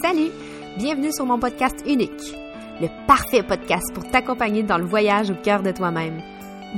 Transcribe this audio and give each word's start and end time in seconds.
Salut! 0.00 0.30
Bienvenue 0.76 1.12
sur 1.12 1.26
mon 1.26 1.40
podcast 1.40 1.82
unique, 1.84 2.36
le 2.80 2.86
parfait 3.08 3.42
podcast 3.42 3.92
pour 3.92 4.08
t'accompagner 4.08 4.62
dans 4.62 4.78
le 4.78 4.84
voyage 4.84 5.30
au 5.30 5.34
cœur 5.34 5.60
de 5.60 5.72
toi-même. 5.72 6.20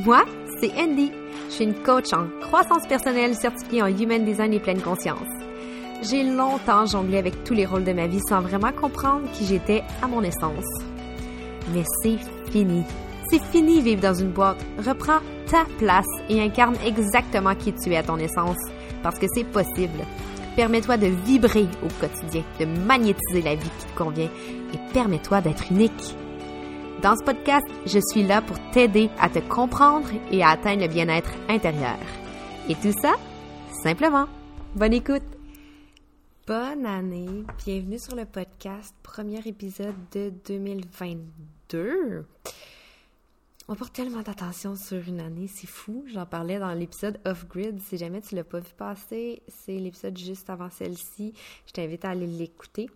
Moi, 0.07 0.25
c'est 0.59 0.73
Andy. 0.81 1.13
Je 1.49 1.55
suis 1.55 1.65
une 1.65 1.75
coach 1.75 2.15
en 2.15 2.29
croissance 2.41 2.87
personnelle 2.87 3.35
certifiée 3.35 3.83
en 3.83 3.89
Human 3.89 4.25
Design 4.25 4.55
et 4.55 4.59
pleine 4.61 4.81
conscience. 4.81 5.29
J'ai 6.03 6.23
longtemps 6.23 6.87
jonglé 6.87 7.19
avec 7.19 7.45
tous 7.45 7.53
les 7.53 7.67
rôles 7.67 7.85
de 7.85 7.93
ma 7.93 8.07
vie 8.07 8.23
sans 8.27 8.41
vraiment 8.41 8.73
comprendre 8.73 9.31
qui 9.33 9.45
j'étais 9.45 9.83
à 10.01 10.07
mon 10.07 10.23
essence. 10.23 10.65
Mais 11.75 11.85
c'est 12.03 12.19
fini. 12.51 12.85
C'est 13.31 13.43
fini 13.43 13.83
vivre 13.83 14.01
dans 14.01 14.15
une 14.15 14.31
boîte. 14.31 14.65
Reprends 14.79 15.21
ta 15.47 15.67
place 15.79 16.09
et 16.31 16.41
incarne 16.41 16.77
exactement 16.87 17.55
qui 17.55 17.75
tu 17.75 17.93
es 17.93 17.99
à 17.99 18.03
ton 18.03 18.17
essence, 18.17 18.59
parce 19.03 19.19
que 19.19 19.27
c'est 19.35 19.45
possible. 19.45 20.07
Permets-toi 20.61 20.99
de 20.99 21.07
vibrer 21.07 21.67
au 21.83 21.89
quotidien, 21.99 22.45
de 22.59 22.67
magnétiser 22.67 23.41
la 23.41 23.55
vie 23.55 23.71
qui 23.79 23.87
te 23.87 23.97
convient 23.97 24.29
et 24.75 24.93
permets-toi 24.93 25.41
d'être 25.41 25.73
unique. 25.73 26.15
Dans 27.03 27.17
ce 27.17 27.25
podcast, 27.25 27.67
je 27.87 27.99
suis 28.13 28.25
là 28.25 28.43
pour 28.43 28.59
t'aider 28.71 29.09
à 29.19 29.31
te 29.31 29.39
comprendre 29.39 30.07
et 30.31 30.43
à 30.43 30.51
atteindre 30.51 30.83
le 30.83 30.89
bien-être 30.89 31.31
intérieur. 31.49 31.97
Et 32.69 32.75
tout 32.75 32.93
ça, 33.01 33.15
simplement. 33.83 34.27
Bonne 34.75 34.93
écoute! 34.93 35.23
Bonne 36.47 36.85
année! 36.85 37.47
Bienvenue 37.65 37.99
sur 37.99 38.15
le 38.15 38.27
podcast, 38.27 38.95
premier 39.03 39.41
épisode 39.47 39.97
de 40.13 40.31
2022. 40.47 42.27
On 43.73 43.77
porte 43.77 43.93
tellement 43.93 44.23
d'attention 44.23 44.75
sur 44.75 44.99
une 45.07 45.21
année, 45.21 45.47
c'est 45.47 45.69
fou. 45.69 46.05
J'en 46.09 46.27
parlais 46.27 46.59
dans 46.59 46.73
l'épisode 46.73 47.21
Off-Grid. 47.25 47.79
Si 47.81 47.99
jamais 47.99 48.21
tu 48.21 48.35
l'as 48.35 48.43
pas 48.43 48.59
vu 48.59 48.73
passer, 48.77 49.43
c'est 49.47 49.79
l'épisode 49.79 50.19
juste 50.19 50.51
avant 50.51 50.69
celle-ci. 50.71 51.35
Je 51.69 51.73
t'invite 51.73 52.05
à 52.05 52.11
aller 52.11 52.27
l'écouter. 52.27 52.91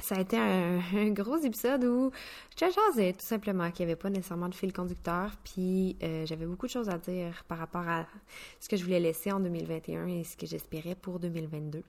Ça 0.00 0.16
a 0.16 0.20
été 0.20 0.36
un, 0.36 1.08
gros 1.12 1.38
épisode 1.38 1.84
où 1.84 2.10
je 2.50 2.56
te 2.56 2.70
jasais 2.70 3.14
tout 3.14 3.24
simplement 3.24 3.70
qu'il 3.70 3.86
n'y 3.86 3.92
avait 3.92 3.98
pas 3.98 4.10
nécessairement 4.10 4.50
de 4.50 4.54
fil 4.54 4.70
conducteur, 4.70 5.30
puis 5.42 5.96
euh, 6.02 6.26
j'avais 6.26 6.44
beaucoup 6.44 6.66
de 6.66 6.72
choses 6.72 6.90
à 6.90 6.98
dire 6.98 7.42
par 7.48 7.56
rapport 7.56 7.88
à 7.88 8.06
ce 8.60 8.68
que 8.68 8.76
je 8.76 8.84
voulais 8.84 9.00
laisser 9.00 9.32
en 9.32 9.40
2021 9.40 10.08
et 10.08 10.24
ce 10.24 10.36
que 10.36 10.44
j'espérais 10.44 10.94
pour 10.94 11.20
2022. 11.20 11.82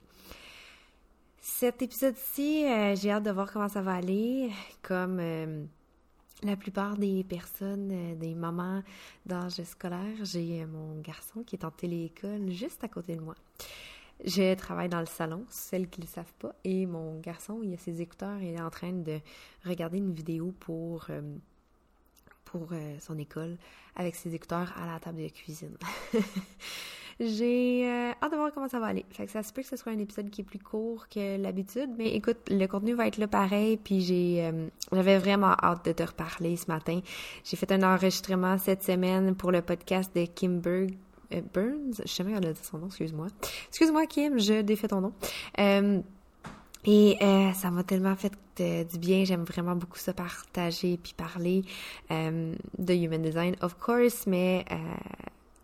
Cet 1.42 1.82
épisode-ci, 1.82 2.64
euh, 2.64 2.96
j'ai 2.96 3.10
hâte 3.10 3.24
de 3.24 3.30
voir 3.30 3.52
comment 3.52 3.68
ça 3.68 3.82
va 3.82 3.96
aller. 3.96 4.50
Comme 4.80 5.18
euh, 5.20 5.64
la 6.42 6.56
plupart 6.56 6.96
des 6.96 7.24
personnes, 7.24 7.90
euh, 7.92 8.14
des 8.14 8.34
mamans 8.34 8.82
d'âge 9.26 9.62
scolaire, 9.64 10.24
j'ai 10.24 10.62
euh, 10.62 10.66
mon 10.66 11.00
garçon 11.00 11.42
qui 11.42 11.56
est 11.56 11.64
en 11.64 11.70
téléécole 11.70 12.50
juste 12.50 12.82
à 12.84 12.88
côté 12.88 13.16
de 13.16 13.20
moi. 13.20 13.34
Je 14.24 14.54
travaille 14.54 14.88
dans 14.88 15.00
le 15.00 15.06
salon, 15.06 15.44
celles 15.48 15.88
qui 15.88 16.00
ne 16.00 16.06
le 16.06 16.10
savent 16.10 16.32
pas, 16.38 16.54
et 16.64 16.86
mon 16.86 17.20
garçon, 17.20 17.60
il 17.62 17.72
a 17.72 17.76
ses 17.76 18.00
écouteurs 18.00 18.40
il 18.40 18.54
est 18.54 18.60
en 18.60 18.70
train 18.70 18.92
de 18.92 19.20
regarder 19.64 19.98
une 19.98 20.12
vidéo 20.12 20.52
pour, 20.58 21.06
euh, 21.10 21.22
pour 22.44 22.70
son 23.00 23.18
école 23.18 23.56
avec 23.94 24.14
ses 24.14 24.34
écouteurs 24.34 24.72
à 24.76 24.86
la 24.86 24.98
table 24.98 25.22
de 25.22 25.28
cuisine. 25.28 25.76
J'ai 27.20 27.84
euh, 27.84 28.12
hâte 28.22 28.30
de 28.30 28.36
voir 28.36 28.52
comment 28.52 28.68
ça 28.68 28.78
va 28.78 28.86
aller. 28.86 29.04
Fait 29.10 29.26
que 29.26 29.32
ça 29.32 29.42
se 29.42 29.52
peut 29.52 29.62
que 29.62 29.68
ce 29.68 29.76
soit 29.76 29.90
un 29.90 29.98
épisode 29.98 30.30
qui 30.30 30.42
est 30.42 30.44
plus 30.44 30.60
court 30.60 31.08
que 31.08 31.36
l'habitude, 31.36 31.90
mais 31.98 32.14
écoute, 32.14 32.36
le 32.48 32.66
contenu 32.66 32.94
va 32.94 33.08
être 33.08 33.18
là 33.18 33.26
pareil, 33.26 33.76
puis 33.76 34.00
j'ai 34.02 34.46
euh, 34.46 34.68
j'avais 34.92 35.18
vraiment 35.18 35.54
hâte 35.60 35.84
de 35.84 35.92
te 35.92 36.02
reparler 36.04 36.56
ce 36.56 36.66
matin. 36.68 37.00
J'ai 37.42 37.56
fait 37.56 37.72
un 37.72 37.82
enregistrement 37.82 38.56
cette 38.58 38.84
semaine 38.84 39.34
pour 39.34 39.50
le 39.50 39.62
podcast 39.62 40.14
de 40.14 40.26
Kim 40.26 40.62
euh, 40.64 40.86
Burns, 41.52 41.94
je 42.04 42.08
sais 42.08 42.22
pas 42.22 42.30
son 42.62 42.78
nom, 42.78 42.86
excuse-moi. 42.86 43.26
Excuse-moi 43.68 44.06
Kim, 44.06 44.38
je 44.38 44.60
défais 44.60 44.86
ton 44.86 45.00
nom. 45.00 45.12
et 46.84 47.16
ça 47.54 47.70
m'a 47.72 47.82
tellement 47.82 48.14
fait 48.14 48.32
du 48.56 48.98
bien. 48.98 49.24
J'aime 49.24 49.42
vraiment 49.42 49.74
beaucoup 49.74 49.98
ça 49.98 50.12
partager 50.12 50.96
puis 51.02 51.14
parler 51.14 51.64
de 52.10 52.94
human 52.94 53.22
design, 53.22 53.56
of 53.60 53.74
course, 53.74 54.26
mais 54.26 54.64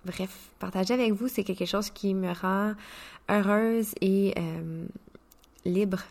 bref, 0.04 0.50
partager 0.58 0.94
avec 0.94 1.12
vous, 1.12 1.28
c'est 1.28 1.44
quelque 1.44 1.66
chose 1.66 1.90
qui 1.90 2.14
me 2.14 2.32
rend 2.32 2.74
heureuse 3.28 3.94
et 4.00 4.34
euh, 4.38 4.86
libre. 5.64 6.02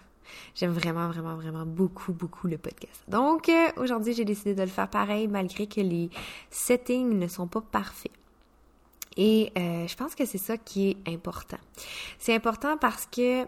J'aime 0.56 0.72
vraiment, 0.72 1.10
vraiment, 1.10 1.36
vraiment 1.36 1.66
beaucoup, 1.66 2.14
beaucoup 2.14 2.48
le 2.48 2.58
podcast. 2.58 3.04
Donc, 3.08 3.50
euh, 3.50 3.70
aujourd'hui, 3.78 4.14
j'ai 4.14 4.26
décidé 4.26 4.56
de 4.56 4.62
le 4.62 4.68
faire 4.68 4.90
pareil, 4.90 5.28
malgré 5.28 5.68
que 5.68 5.82
les 5.82 6.10
settings 6.50 7.18
ne 7.18 7.28
sont 7.28 7.48
pas 7.48 7.62
parfaits. 7.62 8.12
Et 9.16 9.52
euh, 9.58 9.88
je 9.88 9.96
pense 9.96 10.16
que 10.16 10.26
c'est 10.26 10.40
ça 10.40 10.58
qui 10.58 10.90
est 10.90 11.08
important. 11.08 11.60
C'est 12.18 12.34
important 12.34 12.78
parce 12.78 13.06
que 13.06 13.46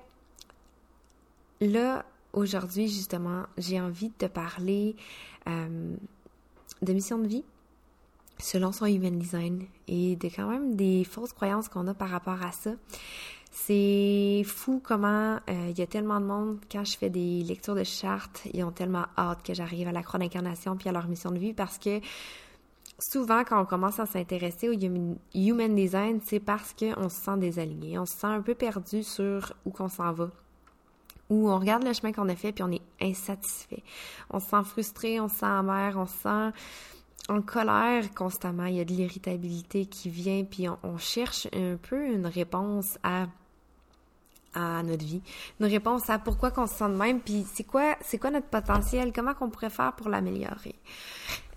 là, 1.62 2.06
aujourd'hui, 2.34 2.88
justement, 2.88 3.44
j'ai 3.58 3.82
envie 3.82 4.10
de 4.10 4.14
te 4.14 4.26
parler 4.28 4.96
de 6.82 6.94
mission 6.94 7.18
de 7.20 7.28
vie, 7.28 7.44
selon 8.38 8.72
son 8.72 8.86
human 8.86 9.18
design 9.18 9.66
et 9.88 10.16
de 10.16 10.28
quand 10.28 10.48
même 10.48 10.76
des 10.76 11.04
fausses 11.04 11.34
croyances 11.34 11.70
qu'on 11.70 11.88
a 11.88 11.94
par 11.94 12.10
rapport 12.10 12.42
à 12.42 12.52
ça. 12.52 12.72
C'est 13.52 14.44
fou 14.46 14.82
comment 14.84 15.40
euh, 15.50 15.70
il 15.70 15.80
y 15.80 15.82
a 15.82 15.88
tellement 15.88 16.20
de 16.20 16.26
monde, 16.26 16.60
quand 16.70 16.84
je 16.84 16.98
fais 16.98 17.10
des 17.10 17.42
lectures 17.42 17.76
de 17.76 17.86
chartes, 17.86 18.42
ils 18.54 18.64
ont 18.64 18.72
tellement 18.72 19.06
hâte 19.18 19.44
que 19.44 19.54
j'arrive 19.54 19.88
à 19.88 19.94
la 19.94 20.04
croix 20.04 20.20
d'incarnation 20.20 20.76
puis 20.76 20.90
à 20.90 20.92
leur 20.92 21.08
mission 21.08 21.32
de 21.32 21.40
vie 21.40 21.54
parce 21.54 21.78
que 21.78 22.02
souvent 23.00 23.44
quand 23.46 23.62
on 23.62 23.66
commence 23.66 24.00
à 24.00 24.06
s'intéresser 24.06 24.68
au 24.68 24.74
human 24.74 25.76
design, 25.76 26.20
c'est 26.26 26.42
parce 26.42 26.74
qu'on 26.74 27.08
se 27.08 27.16
sent 27.16 27.38
désaligné, 27.38 27.98
on 27.98 28.06
se 28.06 28.18
sent 28.18 28.28
un 28.28 28.42
peu 28.42 28.56
perdu 28.56 29.04
sur 29.04 29.54
où 29.66 29.72
qu'on 29.72 29.90
s'en 29.90 30.12
va 30.12 30.30
où 31.30 31.50
on 31.50 31.60
regarde 31.60 31.84
le 31.84 31.94
chemin 31.94 32.12
qu'on 32.12 32.30
a 32.30 32.36
fait 32.36 32.52
puis 32.52 32.64
on 32.64 32.72
est 32.72 32.82
insatisfait. 33.02 33.84
On 34.30 34.40
se 34.40 34.48
sent 34.48 34.64
frustré, 34.64 35.20
on 35.20 35.28
se 35.28 35.38
sent 35.38 35.46
amer, 35.46 35.96
on 35.98 36.06
se 36.06 36.14
sent 36.14 36.60
en 37.28 37.42
colère 37.42 38.14
constamment, 38.14 38.66
il 38.66 38.76
y 38.76 38.80
a 38.80 38.86
de 38.86 38.92
l'irritabilité 38.92 39.86
qui 39.86 40.10
vient, 40.10 40.44
puis 40.44 40.68
on, 40.84 40.98
cherche 40.98 41.48
un 41.54 41.78
peu 41.78 42.08
une 42.08 42.28
réponse 42.28 42.98
à 43.04 43.28
à 44.58 44.82
notre 44.84 45.04
vie, 45.04 45.22
une 45.60 45.66
réponse 45.66 46.10
à 46.10 46.18
pourquoi 46.18 46.50
qu'on 46.50 46.66
se 46.66 46.76
sent 46.76 46.88
de 46.88 46.96
même, 46.96 47.20
puis 47.20 47.46
c'est 47.54 47.66
quoi 47.66 47.98
c'est 48.00 48.18
quoi 48.18 48.32
notre 48.32 48.48
potentiel, 48.48 49.12
comment 49.12 49.34
qu'on 49.34 49.50
pourrait 49.50 49.70
faire 49.70 49.94
pour 49.94 50.08
l'améliorer. 50.08 50.76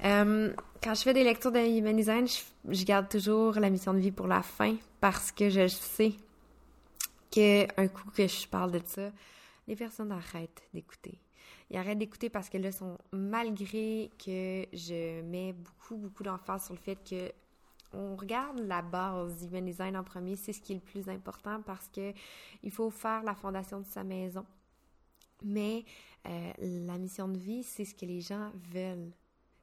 Euh, 0.05 0.53
quand 0.83 0.95
je 0.95 1.03
fais 1.03 1.15
des 1.15 1.23
lectures 1.23 1.53
de 1.53 1.61
Human 1.61 2.27
je, 2.69 2.85
garde 2.85 3.09
toujours 3.09 3.55
la 3.55 3.71
mission 3.71 3.95
de 3.95 4.01
vie 4.01 4.11
pour 4.11 4.27
la 4.27 4.43
fin 4.43 4.75
parce 5.01 5.31
que 5.31 5.49
je 5.49 5.69
sais 5.69 6.15
qu'un 7.31 7.89
coup 7.89 8.11
que 8.17 8.27
je 8.27 8.49
parle 8.49 8.73
de 8.73 8.81
ça, 8.85 9.11
les 9.69 9.77
personnes 9.77 10.11
arrêtent 10.11 10.63
d'écouter 10.75 11.19
ils 11.71 11.77
arrêtent 11.77 11.99
d'écouter 11.99 12.31
parce 12.31 12.49
que 12.49 12.59
là, 12.59 12.73
sont, 12.73 12.99
malgré 13.13 14.11
que 14.19 14.67
je 14.73 15.23
mets 15.23 15.53
beaucoup, 15.53 15.97
beaucoup 15.97 16.23
d'emphase 16.23 16.65
sur 16.65 16.75
le 16.75 16.81
fait 16.81 16.97
que 17.09 17.33
on 17.93 18.17
regarde 18.17 18.59
la 18.61 18.83
base 18.83 19.45
Human 19.45 19.65
Design 19.65 19.97
en 19.97 20.05
premier, 20.05 20.37
c'est 20.37 20.53
ce 20.53 20.61
qui 20.61 20.73
est 20.73 20.75
le 20.75 20.81
plus 20.81 21.09
important 21.09 21.63
parce 21.63 21.89
que 21.89 22.13
il 22.63 22.71
faut 22.71 22.91
faire 22.91 23.23
la 23.23 23.35
fondation 23.35 23.81
de 23.81 23.87
sa 23.87 24.05
maison. 24.05 24.45
Mais 25.43 25.85
euh, 26.27 26.53
la 26.59 26.99
mission 26.99 27.29
de 27.29 27.39
vie, 27.39 27.63
c'est 27.63 27.85
ce 27.85 27.95
que 27.95 28.05
les 28.05 28.21
gens 28.21 28.53
veulent. 28.73 29.13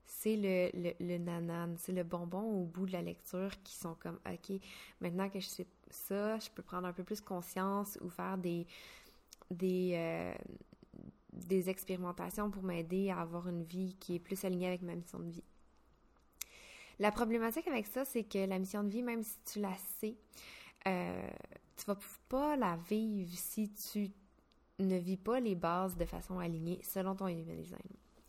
C'est 0.05 0.35
le, 0.35 0.93
le, 0.99 1.17
nanan, 1.17 1.75
c'est 1.77 1.91
le 1.91 2.03
bonbon 2.03 2.41
au 2.41 2.63
bout 2.65 2.85
de 2.85 2.93
la 2.93 3.01
lecture 3.01 3.51
qui 3.63 3.75
sont 3.75 3.95
comme, 3.95 4.19
OK, 4.27 4.59
maintenant 5.01 5.29
que 5.29 5.39
je 5.39 5.47
sais 5.47 5.67
ça, 5.89 6.39
je 6.39 6.49
peux 6.49 6.61
prendre 6.61 6.87
un 6.87 6.93
peu 6.93 7.03
plus 7.03 7.21
conscience 7.21 7.97
ou 8.01 8.09
faire 8.09 8.37
des, 8.37 8.67
des, 9.49 9.93
euh, 9.95 10.33
des 11.35 11.69
expérimentations 11.69 12.49
pour 12.49 12.63
m'aider 12.63 13.09
à 13.09 13.19
avoir 13.19 13.47
une 13.47 13.63
vie 13.63 13.95
qui 13.99 14.15
est 14.15 14.19
plus 14.19 14.43
alignée 14.45 14.67
avec 14.67 14.81
ma 14.81 14.95
mission 14.95 15.19
de 15.19 15.29
vie. 15.29 15.43
La 16.99 17.11
problématique 17.11 17.67
avec 17.67 17.87
ça, 17.87 18.05
c'est 18.05 18.23
que 18.23 18.45
la 18.45 18.57
mission 18.57 18.83
de 18.83 18.89
vie, 18.89 19.03
même 19.03 19.23
si 19.23 19.37
tu 19.51 19.59
la 19.59 19.75
sais, 19.99 20.15
euh, 20.87 21.29
tu 21.75 21.85
vas 21.85 21.97
pas 22.29 22.55
la 22.55 22.77
vivre 22.89 23.31
si 23.35 23.69
tu 23.71 24.11
ne 24.79 24.97
vis 24.97 25.17
pas 25.17 25.39
les 25.39 25.55
bases 25.55 25.97
de 25.97 26.05
façon 26.05 26.39
alignée 26.39 26.79
selon 26.83 27.15
ton 27.15 27.27
human 27.27 27.61
design. 27.61 27.81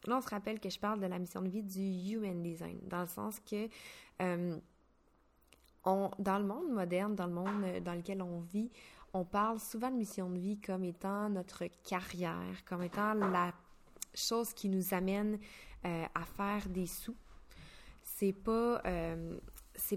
Là, 0.06 0.18
on 0.18 0.20
se 0.20 0.28
rappelle 0.28 0.60
que 0.60 0.70
je 0.70 0.78
parle 0.78 1.00
de 1.00 1.06
la 1.06 1.18
mission 1.18 1.42
de 1.42 1.48
vie 1.48 1.62
du 1.62 1.80
human 1.80 2.42
design, 2.42 2.78
dans 2.84 3.02
le 3.02 3.08
sens 3.08 3.40
que 3.40 3.68
euh, 4.22 4.56
dans 5.84 6.38
le 6.38 6.44
monde 6.44 6.70
moderne, 6.70 7.14
dans 7.14 7.26
le 7.26 7.32
monde 7.32 7.82
dans 7.84 7.94
lequel 7.94 8.22
on 8.22 8.40
vit, 8.40 8.70
on 9.16 9.24
parle 9.24 9.58
souvent 9.58 9.90
de 9.90 9.96
mission 9.96 10.28
de 10.28 10.38
vie 10.38 10.60
comme 10.60 10.84
étant 10.84 11.30
notre 11.30 11.64
carrière, 11.88 12.64
comme 12.66 12.82
étant 12.82 13.14
la 13.14 13.52
chose 14.14 14.52
qui 14.52 14.68
nous 14.68 14.92
amène 14.92 15.38
euh, 15.84 16.04
à 16.14 16.24
faire 16.24 16.68
des 16.68 16.86
sous. 16.86 17.16
C'est 18.02 18.32
pas, 18.32 18.82
euh, 18.84 19.38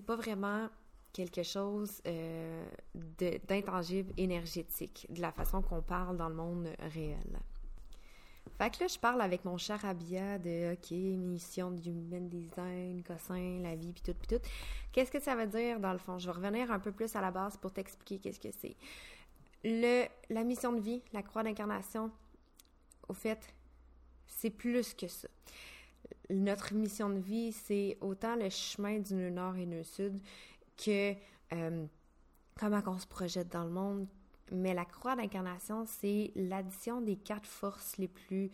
pas 0.06 0.16
vraiment 0.16 0.70
quelque 1.12 1.44
chose 1.44 2.02
euh, 2.08 2.66
d'intangible 2.94 4.14
énergétique, 4.18 5.06
de 5.10 5.22
la 5.22 5.32
façon 5.32 5.62
qu'on 5.62 5.82
parle 5.82 6.16
dans 6.16 6.30
le 6.30 6.36
monde 6.36 6.70
réel. 6.94 7.40
Fait 8.60 8.70
que 8.72 8.84
là, 8.84 8.88
je 8.88 9.00
parle 9.00 9.22
avec 9.22 9.46
mon 9.46 9.58
cher 9.58 9.86
Abia 9.86 10.38
de 10.38 10.74
OK, 10.74 10.92
mission 10.92 11.72
du 11.72 11.92
human 11.92 12.28
design, 12.28 13.02
cossin, 13.04 13.62
la 13.62 13.78
vie, 13.78 13.94
puis 13.94 14.02
tout, 14.02 14.14
puis 14.14 14.28
tout. 14.28 14.46
Qu'est-ce 14.92 15.10
que 15.10 15.22
ça 15.22 15.34
veut 15.34 15.48
dire 15.48 15.80
dans 15.80 15.94
le 15.94 15.98
fond? 15.98 16.20
Je 16.20 16.26
vais 16.26 16.34
revenir 16.34 16.70
un 16.70 16.80
peu 16.80 16.92
plus 16.92 17.16
à 17.16 17.22
la 17.22 17.32
base 17.32 17.56
pour 17.56 17.72
t'expliquer 17.72 18.20
qu'est-ce 18.20 18.40
que 18.42 18.52
c'est. 18.52 18.76
Le, 19.64 20.08
la 20.30 20.44
mission 20.44 20.74
de 20.74 20.82
vie, 20.82 21.02
la 21.14 21.24
croix 21.24 21.42
d'incarnation, 21.42 22.12
au 23.08 23.14
fait, 23.14 23.56
c'est 24.28 24.50
plus 24.50 24.94
que 24.94 25.08
ça. 25.08 25.30
Notre 26.30 26.74
mission 26.74 27.10
de 27.10 27.20
vie, 27.20 27.54
c'est 27.54 27.98
autant 28.02 28.36
le 28.36 28.50
chemin 28.50 29.00
du 29.00 29.14
nœud 29.16 29.30
nord 29.30 29.56
et 29.56 29.66
nœud 29.66 29.84
sud 29.84 30.20
que 30.76 31.14
euh, 31.54 31.86
comment 32.60 32.82
on 32.88 33.00
se 33.00 33.08
projette 33.08 33.48
dans 33.48 33.64
le 33.64 33.72
monde. 33.72 34.06
Mais 34.52 34.74
la 34.74 34.86
croix 34.86 35.16
d'incarnation, 35.16 35.86
c'est 35.86 36.32
l'addition 36.36 37.02
des 37.02 37.16
quatre 37.16 37.48
forces 37.48 37.98
les 37.98 38.08
plus 38.08 38.52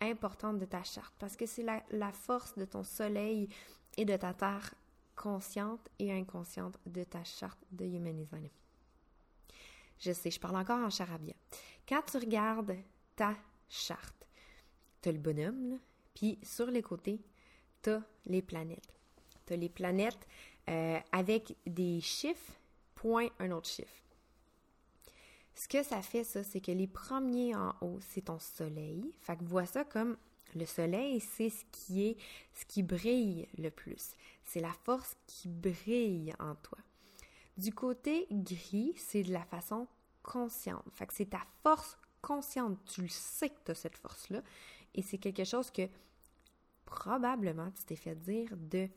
importantes 0.00 0.58
de 0.58 0.64
ta 0.64 0.82
charte. 0.82 1.14
Parce 1.18 1.36
que 1.36 1.46
c'est 1.46 1.64
la, 1.64 2.12
force 2.12 2.56
de 2.56 2.64
ton 2.64 2.84
soleil 2.84 3.48
et 3.96 4.04
de 4.04 4.16
ta 4.16 4.34
terre 4.34 4.74
consciente 5.16 5.88
et 5.98 6.12
inconsciente 6.12 6.78
de 6.86 7.04
ta 7.04 7.24
charte 7.24 7.58
de 7.72 7.84
Human 7.84 8.16
Design. 8.16 8.48
Je 9.98 10.12
sais, 10.12 10.30
je 10.30 10.38
parle 10.38 10.56
encore 10.56 10.78
en 10.78 10.90
charabia. 10.90 11.34
Quand 11.88 12.02
tu 12.02 12.18
regardes 12.18 12.76
ta 13.16 13.34
charte, 13.68 14.28
tu 15.02 15.08
as 15.08 15.12
le 15.12 15.18
bonhomme, 15.18 15.78
puis 16.14 16.38
sur 16.42 16.66
les 16.66 16.82
côtés, 16.82 17.20
tu 17.82 17.90
as 17.90 18.02
les 18.26 18.42
planètes. 18.42 18.94
Tu 19.46 19.54
as 19.54 19.56
les 19.56 19.68
planètes 19.68 20.26
euh, 20.68 21.00
avec 21.10 21.56
des 21.66 22.00
chiffres, 22.00 22.52
point 22.94 23.28
un 23.40 23.50
autre 23.50 23.68
chiffre. 23.68 24.07
Ce 25.58 25.66
que 25.66 25.82
ça 25.82 26.02
fait, 26.02 26.22
ça, 26.22 26.44
c'est 26.44 26.60
que 26.60 26.70
les 26.70 26.86
premiers 26.86 27.52
en 27.56 27.74
haut, 27.80 27.98
c'est 28.00 28.26
ton 28.26 28.38
soleil. 28.38 29.12
Fait 29.18 29.36
que 29.36 29.42
vois 29.42 29.66
ça 29.66 29.82
comme 29.82 30.16
le 30.54 30.64
soleil, 30.64 31.18
c'est 31.18 31.50
ce 31.50 31.64
qui 31.72 32.06
est, 32.06 32.16
ce 32.54 32.64
qui 32.64 32.84
brille 32.84 33.48
le 33.58 33.70
plus. 33.70 34.12
C'est 34.44 34.60
la 34.60 34.72
force 34.84 35.16
qui 35.26 35.48
brille 35.48 36.32
en 36.38 36.54
toi. 36.54 36.78
Du 37.56 37.74
côté 37.74 38.28
gris, 38.30 38.94
c'est 38.96 39.24
de 39.24 39.32
la 39.32 39.44
façon 39.46 39.88
consciente. 40.22 40.84
Fait 40.92 41.08
que 41.08 41.12
c'est 41.12 41.30
ta 41.30 41.44
force 41.64 41.98
consciente. 42.22 42.78
Tu 42.84 43.02
le 43.02 43.08
sais 43.08 43.48
que 43.48 43.58
tu 43.64 43.72
as 43.72 43.74
cette 43.74 43.96
force-là. 43.96 44.42
Et 44.94 45.02
c'est 45.02 45.18
quelque 45.18 45.42
chose 45.42 45.72
que 45.72 45.88
probablement 46.84 47.72
tu 47.72 47.82
t'es 47.82 47.96
fait 47.96 48.14
dire 48.14 48.56
de 48.56 48.88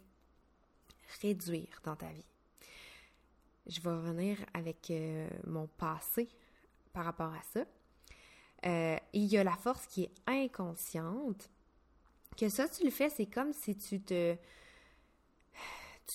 réduire 1.23 1.81
dans 1.83 1.95
ta 1.95 2.11
vie. 2.11 2.25
Je 3.65 3.81
vais 3.81 3.89
revenir 3.89 4.37
avec 4.53 4.91
euh, 4.91 5.27
mon 5.47 5.65
passé 5.65 6.29
par 6.93 7.05
rapport 7.05 7.33
à 7.33 7.41
ça. 7.53 7.65
Euh, 8.65 8.97
il 9.13 9.25
y 9.25 9.38
a 9.38 9.43
la 9.43 9.55
force 9.55 9.85
qui 9.88 10.03
est 10.03 10.11
inconsciente. 10.27 11.49
Que 12.38 12.49
ça, 12.49 12.69
tu 12.69 12.83
le 12.83 12.91
fais, 12.91 13.09
c'est 13.09 13.25
comme 13.25 13.53
si 13.53 13.75
tu 13.75 14.01
te 14.01 14.38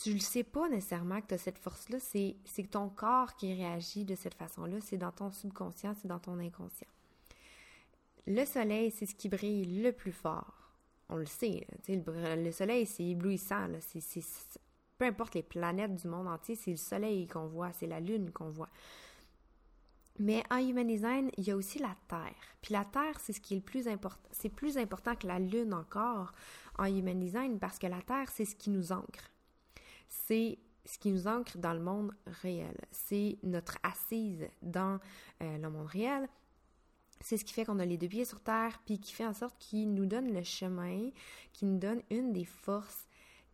tu 0.03 0.13
le 0.13 0.21
sais 0.21 0.45
pas 0.45 0.69
nécessairement 0.69 1.21
que 1.21 1.29
tu 1.29 1.35
as 1.35 1.39
cette 1.39 1.59
force-là, 1.59 1.99
c'est, 2.01 2.37
c'est 2.45 2.71
ton 2.71 2.89
corps 2.89 3.35
qui 3.37 3.55
réagit 3.55 4.05
de 4.05 4.15
cette 4.15 4.35
façon-là, 4.35 4.77
c'est 4.81 4.99
dans 4.99 5.13
ton 5.13 5.31
subconscient, 5.33 5.95
c'est 6.01 6.09
dans 6.09 6.19
ton 6.19 6.39
inconscient. 6.39 6.89
Le 8.27 8.45
soleil, 8.45 8.91
c'est 8.91 9.07
ce 9.07 9.15
qui 9.15 9.29
brille 9.29 9.83
le 9.83 9.93
plus 9.93 10.13
fort. 10.13 10.53
On 11.09 11.17
le 11.17 11.27
sait, 11.27 11.67
le, 11.89 12.43
le, 12.43 12.53
soleil, 12.53 12.85
c'est 12.85 13.05
éblouissant, 13.05 13.69
c'est, 13.81 14.25
peu 14.99 15.05
importe 15.05 15.35
les 15.35 15.43
planètes 15.43 15.95
du 15.95 16.09
monde 16.09 16.27
entier, 16.27 16.57
c'est 16.57 16.73
le 16.73 16.77
soleil 16.77 17.27
qu'on 17.29 17.47
voit, 17.47 17.73
c'est 17.73 17.87
la 17.87 18.01
lune 18.01 18.33
qu'on 18.33 18.51
voit. 18.51 18.71
Mais 20.19 20.43
en 20.51 20.59
Human 20.59 20.87
Design, 20.87 21.31
il 21.37 21.45
y 21.45 21.51
a 21.51 21.57
aussi 21.57 21.79
la 21.79 21.95
Terre. 22.09 22.35
Puis 22.63 22.73
la 22.73 22.85
Terre, 22.85 23.21
c'est 23.21 23.33
ce 23.33 23.41
qui 23.41 23.55
est 23.55 23.59
le 23.59 23.63
plus 23.63 23.87
important. 23.87 24.29
C'est 24.33 24.49
plus 24.49 24.79
important 24.79 25.15
que 25.15 25.27
la 25.27 25.39
Lune 25.39 25.75
encore 25.75 26.33
en 26.79 26.87
Human 26.87 27.19
Design 27.19 27.59
parce 27.59 27.79
que 27.79 27.87
la 27.87 28.03
Terre, 28.03 28.31
c'est 28.31 28.45
ce 28.45 28.57
qui 28.57 28.71
nous 28.71 28.93
ancre 28.93 29.31
c'est 30.09 30.59
ce 30.85 30.99
qui 30.99 31.11
nous 31.11 31.27
ancre 31.27 31.59
dans 31.59 31.73
le 31.73 31.81
monde 31.81 32.13
réel. 32.43 32.77
C'est 32.91 33.39
notre 33.43 33.79
assise 33.83 34.49
dans 34.63 34.99
euh, 35.43 35.59
le 35.59 35.71
monde 35.71 35.87
réel. 35.87 36.29
C'est 37.21 37.37
ce 37.37 37.45
qui 37.45 37.55
fait 37.55 37.65
qu'on 37.65 37.79
a 37.79 37.85
les 37.85 37.97
deux 37.97 38.09
pieds 38.09 38.25
sur 38.25 38.41
terre, 38.41 38.81
puis 38.85 39.01
qui 39.01 39.13
fait 39.13 39.27
en 39.27 39.33
sorte 39.33 39.59
qu'il 39.59 39.95
nous 39.95 40.07
donne 40.07 40.33
le 40.33 40.43
chemin, 40.43 41.11
qui 41.53 41.65
nous 41.65 41.79
donne 41.79 42.03
une 42.11 42.33
des 42.33 42.45
forces 42.45 43.09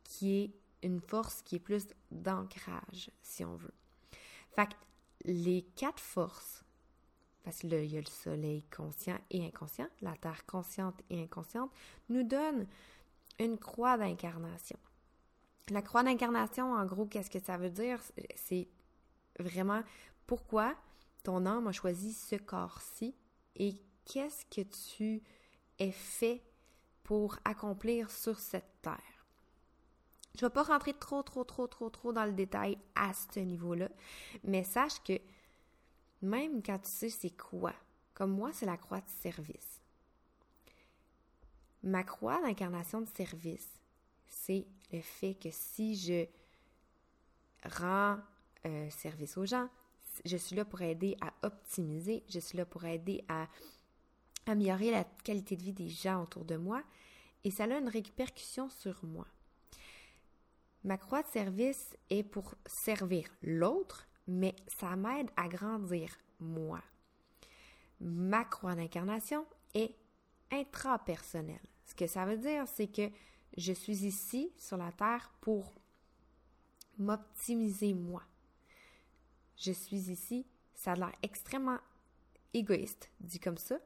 qui 0.05 0.37
est 0.37 0.55
une 0.83 1.01
force 1.01 1.43
qui 1.43 1.57
est 1.57 1.61
plus 1.61 1.87
d'ancrage, 2.11 3.11
si 3.23 3.45
on 3.45 3.55
veut. 3.55 3.75
Fait 4.51 4.67
que 4.67 4.75
les 5.25 5.63
quatre 5.77 6.01
forces, 6.01 6.65
parce 7.45 7.61
que 7.61 7.67
y 7.67 7.97
a 7.97 8.01
le 8.01 8.07
soleil 8.07 8.63
conscient 8.65 9.19
et 9.31 9.45
inconscient, 9.45 9.89
la 10.01 10.17
terre 10.17 10.47
consciente 10.47 11.01
et 11.11 11.23
inconsciente, 11.23 11.71
nous 12.09 12.23
donnent 12.23 12.67
une 13.39 13.59
croix 13.59 13.97
d'incarnation. 13.97 14.79
La 15.71 15.83
croix 15.83 16.03
d'incarnation, 16.03 16.73
en 16.73 16.85
gros, 16.87 17.07
qu'est-ce 17.07 17.31
que 17.31 17.41
ça 17.41 17.57
veut 17.57 17.71
dire? 17.71 18.01
C'est 18.35 18.69
vraiment 19.39 19.83
pourquoi 20.27 20.75
ton 21.23 21.47
âme 21.47 21.69
a 21.69 21.73
choisi 21.73 22.13
ce 22.13 22.37
corps-ci 22.37 23.15
et 23.57 23.77
qu'est-ce 24.05 24.45
que 24.47 24.63
tu 24.63 25.23
es 25.79 25.93
fait 25.93 26.43
pour 27.03 27.37
accomplir 27.45 28.11
sur 28.11 28.39
cette 28.39 28.81
terre. 28.83 29.12
Je 30.35 30.45
ne 30.45 30.49
vais 30.49 30.55
pas 30.55 30.63
rentrer 30.63 30.95
trop, 30.95 31.23
trop, 31.23 31.45
trop, 31.45 31.67
trop, 31.67 31.91
trop 31.91 32.13
dans 32.13 32.25
le 32.25 32.33
détail 32.33 32.79
à 32.95 33.13
ce 33.13 33.41
niveau-là, 33.41 33.89
mais 34.45 34.65
sache 34.65 35.03
que 35.05 35.21
même 36.23 36.63
quand 36.63 36.79
tu 36.79 36.91
sais 36.91 37.11
c'est 37.11 37.37
quoi, 37.37 37.75
comme 38.15 38.33
moi, 38.33 38.51
c'est 38.53 38.67
la 38.67 38.77
croix 38.77 39.01
de 39.01 39.09
service. 39.09 39.81
Ma 41.83 42.05
croix 42.05 42.41
d'incarnation 42.41 43.01
de 43.01 43.09
service, 43.09 43.69
c'est 44.29 44.67
le 44.93 45.01
fait 45.01 45.35
que 45.35 45.51
si 45.51 45.97
je 45.97 46.27
rends 47.65 48.19
euh, 48.67 48.89
service 48.91 49.37
aux 49.37 49.47
gens, 49.47 49.69
je 50.25 50.37
suis 50.37 50.57
là 50.57 50.65
pour 50.65 50.81
aider 50.83 51.17
à 51.21 51.33
optimiser, 51.47 52.23
je 52.29 52.39
suis 52.39 52.57
là 52.57 52.65
pour 52.65 52.85
aider 52.85 53.25
à 53.29 53.49
améliorer 54.47 54.91
la 54.91 55.05
qualité 55.25 55.57
de 55.57 55.63
vie 55.63 55.73
des 55.73 55.89
gens 55.89 56.23
autour 56.23 56.45
de 56.45 56.57
moi 56.57 56.83
et 57.45 57.51
ça 57.51 57.65
a 57.65 57.79
une 57.79 57.89
répercussion 57.89 58.69
sur 58.71 59.05
moi. 59.05 59.27
Ma 60.85 60.99
croix 60.99 61.23
de 61.23 61.29
service 61.29 61.97
est 62.11 62.25
pour 62.25 62.55
servir 62.67 63.29
l'autre, 63.43 64.09
mais 64.27 64.57
ça 64.67 64.97
m'aide 64.97 65.31
à 65.37 65.49
grandir 65.49 66.11
moi. 66.41 66.83
Ma 68.01 68.45
croix 68.45 68.75
d'incarnation 68.75 69.47
est 69.75 69.95
intrapersonnelle. 70.51 71.61
Ce 71.85 71.95
que 71.95 72.07
ça 72.07 72.25
veut 72.25 72.37
dire, 72.37 72.67
c'est 72.67 72.89
que 72.89 73.09
je 73.57 73.73
suis 73.73 74.05
ici 74.05 74.53
sur 74.59 74.77
la 74.77 74.91
Terre 74.93 75.31
pour 75.41 75.73
m'optimiser 76.99 77.95
moi. 77.95 78.23
Je 79.57 79.73
suis 79.73 80.11
ici, 80.11 80.47
ça 80.75 80.93
a 80.93 80.97
l'air 80.97 81.13
extrêmement 81.23 81.79
égoïste, 82.55 83.11
dit 83.21 83.39
comme 83.39 83.57
ça, 83.57 83.79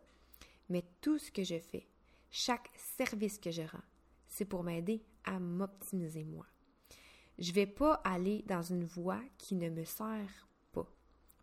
mais 0.70 0.84
tout 1.00 1.18
ce 1.18 1.30
que 1.30 1.44
je 1.44 1.58
fais, 1.58 1.86
chaque 2.30 2.70
service 2.96 3.38
que 3.38 3.50
je 3.50 3.62
rends, 3.62 3.84
c'est 4.28 4.44
pour 4.44 4.62
m'aider 4.62 5.04
à 5.24 5.38
m'optimiser 5.38 6.24
moi. 6.24 6.46
Je 7.38 7.52
vais 7.52 7.66
pas 7.66 7.94
aller 8.04 8.44
dans 8.46 8.62
une 8.62 8.84
voie 8.84 9.20
qui 9.38 9.54
ne 9.54 9.68
me 9.68 9.84
sert 9.84 10.48
pas. 10.72 10.86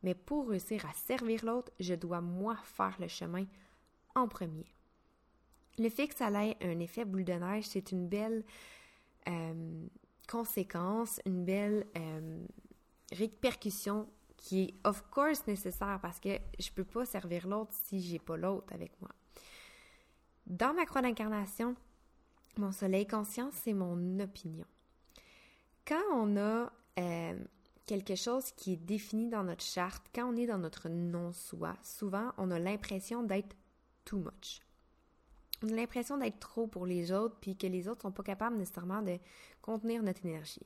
Mais 0.01 0.15
pour 0.15 0.49
réussir 0.49 0.85
à 0.85 0.93
servir 0.93 1.45
l'autre, 1.45 1.71
je 1.79 1.93
dois 1.93 2.21
moi 2.21 2.57
faire 2.63 2.95
le 2.99 3.07
chemin 3.07 3.45
en 4.15 4.27
premier. 4.27 4.73
Le 5.77 5.89
fait 5.89 6.07
que 6.07 6.15
ça 6.15 6.27
un 6.27 6.79
effet 6.79 7.05
boule 7.05 7.23
de 7.23 7.33
neige, 7.33 7.65
c'est 7.65 7.91
une 7.91 8.07
belle 8.07 8.43
euh, 9.27 9.87
conséquence, 10.27 11.19
une 11.25 11.45
belle 11.45 11.87
euh, 11.97 12.45
répercussion 13.11 14.07
qui 14.37 14.63
est 14.63 14.87
of 14.87 15.03
course 15.09 15.47
nécessaire 15.47 15.99
parce 16.01 16.19
que 16.19 16.37
je 16.59 16.69
peux 16.71 16.83
pas 16.83 17.05
servir 17.05 17.47
l'autre 17.47 17.73
si 17.85 18.01
j'ai 18.01 18.19
pas 18.19 18.37
l'autre 18.37 18.73
avec 18.73 18.91
moi. 19.01 19.09
Dans 20.45 20.73
ma 20.73 20.85
croix 20.85 21.01
d'incarnation, 21.01 21.75
mon 22.57 22.71
soleil 22.71 23.07
conscient, 23.07 23.49
c'est 23.51 23.73
mon 23.73 24.19
opinion. 24.19 24.65
Quand 25.85 26.03
on 26.13 26.37
a 26.37 26.71
euh, 26.99 27.39
quelque 27.85 28.15
chose 28.15 28.51
qui 28.51 28.73
est 28.73 28.77
défini 28.77 29.29
dans 29.29 29.43
notre 29.43 29.63
charte, 29.63 30.05
quand 30.13 30.25
on 30.25 30.37
est 30.37 30.47
dans 30.47 30.57
notre 30.57 30.89
non-soi, 30.89 31.75
souvent 31.81 32.31
on 32.37 32.51
a 32.51 32.59
l'impression 32.59 33.23
d'être 33.23 33.55
too 34.05 34.17
much 34.17 34.61
on 35.63 35.69
a 35.69 35.75
l'impression 35.75 36.17
d'être 36.17 36.39
trop 36.39 36.67
pour 36.67 36.85
les 36.85 37.11
autres, 37.11 37.37
puis 37.39 37.55
que 37.55 37.67
les 37.67 37.87
autres 37.87 38.01
sont 38.01 38.11
pas 38.11 38.23
capables 38.23 38.57
nécessairement 38.57 39.01
de 39.01 39.17
contenir 39.61 40.03
notre 40.03 40.25
énergie. 40.25 40.65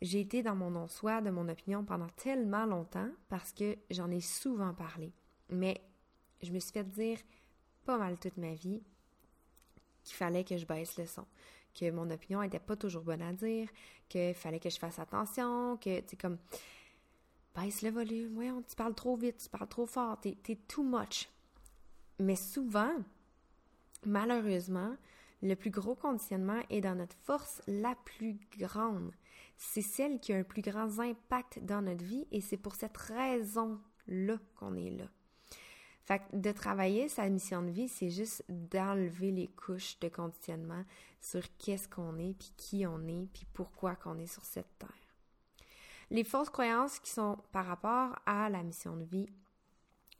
J'ai 0.00 0.20
été 0.20 0.42
dans 0.42 0.54
mon 0.54 0.70
non-soi, 0.70 1.20
de 1.20 1.30
mon 1.30 1.48
opinion 1.48 1.84
pendant 1.84 2.08
tellement 2.08 2.64
longtemps 2.64 3.10
parce 3.28 3.52
que 3.52 3.76
j'en 3.90 4.10
ai 4.10 4.20
souvent 4.20 4.74
parlé. 4.74 5.12
Mais 5.48 5.80
je 6.42 6.52
me 6.52 6.58
suis 6.58 6.72
fait 6.72 6.88
dire 6.88 7.18
pas 7.84 7.98
mal 7.98 8.18
toute 8.18 8.36
ma 8.36 8.54
vie 8.54 8.82
qu'il 10.02 10.16
fallait 10.16 10.44
que 10.44 10.56
je 10.56 10.66
baisse 10.66 10.96
le 10.96 11.06
son, 11.06 11.26
que 11.74 11.90
mon 11.90 12.10
opinion 12.10 12.42
était 12.42 12.58
pas 12.58 12.76
toujours 12.76 13.02
bonne 13.02 13.22
à 13.22 13.32
dire, 13.32 13.68
qu'il 14.08 14.34
fallait 14.34 14.60
que 14.60 14.70
je 14.70 14.78
fasse 14.78 14.98
attention, 14.98 15.76
que 15.76 16.00
tu 16.00 16.16
comme 16.16 16.38
baisse 17.54 17.82
le 17.82 17.90
volume, 17.90 18.34
voyons, 18.34 18.62
tu 18.62 18.76
parles 18.76 18.94
trop 18.94 19.16
vite, 19.16 19.38
tu 19.38 19.48
parles 19.48 19.68
trop 19.68 19.86
fort, 19.86 20.20
t'es 20.20 20.36
es 20.48 20.56
too 20.68 20.82
much. 20.82 21.28
Mais 22.18 22.36
souvent, 22.36 22.94
malheureusement, 24.04 24.96
le 25.42 25.54
plus 25.54 25.70
gros 25.70 25.94
conditionnement 25.94 26.60
est 26.70 26.80
dans 26.80 26.94
notre 26.94 27.16
force 27.16 27.62
la 27.66 27.94
plus 28.04 28.38
grande. 28.58 29.12
C'est 29.56 29.82
celle 29.82 30.20
qui 30.20 30.32
a 30.32 30.36
un 30.36 30.44
plus 30.44 30.62
grand 30.62 30.98
impact 31.00 31.64
dans 31.64 31.82
notre 31.82 32.04
vie 32.04 32.26
et 32.30 32.40
c'est 32.40 32.56
pour 32.56 32.74
cette 32.74 32.96
raison-là 32.96 34.38
qu'on 34.56 34.76
est 34.76 34.90
là. 34.90 35.06
De 36.32 36.52
travailler 36.52 37.08
sa 37.08 37.28
mission 37.28 37.62
de 37.62 37.70
vie, 37.70 37.88
c'est 37.88 38.10
juste 38.10 38.44
d'enlever 38.48 39.30
les 39.30 39.48
couches 39.48 39.98
de 40.00 40.08
conditionnement 40.08 40.84
sur 41.20 41.42
qu'est-ce 41.58 41.88
qu'on 41.88 42.18
est, 42.18 42.34
puis 42.34 42.52
qui 42.56 42.86
on 42.86 43.06
est, 43.06 43.28
puis 43.32 43.46
pourquoi 43.52 43.96
qu'on 43.96 44.18
est 44.18 44.26
sur 44.26 44.44
cette 44.44 44.78
terre. 44.78 44.88
Les 46.10 46.24
fausses 46.24 46.50
croyances 46.50 46.98
qui 46.98 47.10
sont 47.10 47.38
par 47.52 47.66
rapport 47.66 48.18
à 48.26 48.50
la 48.50 48.62
mission 48.62 48.96
de 48.96 49.04
vie 49.04 49.28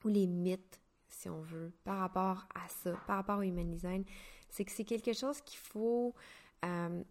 ou 0.04 0.08
les 0.08 0.26
mythes, 0.26 0.80
si 1.08 1.28
on 1.28 1.40
veut, 1.40 1.72
par 1.84 1.98
rapport 1.98 2.46
à 2.54 2.68
ça, 2.68 2.92
par 3.06 3.16
rapport 3.16 3.38
au 3.38 3.42
human 3.42 3.70
design, 3.70 4.04
c'est 4.48 4.64
que 4.64 4.72
c'est 4.72 4.84
quelque 4.84 5.12
chose 5.12 5.40
qu'il 5.42 5.58
faut 5.58 6.14
euh, 6.64 7.02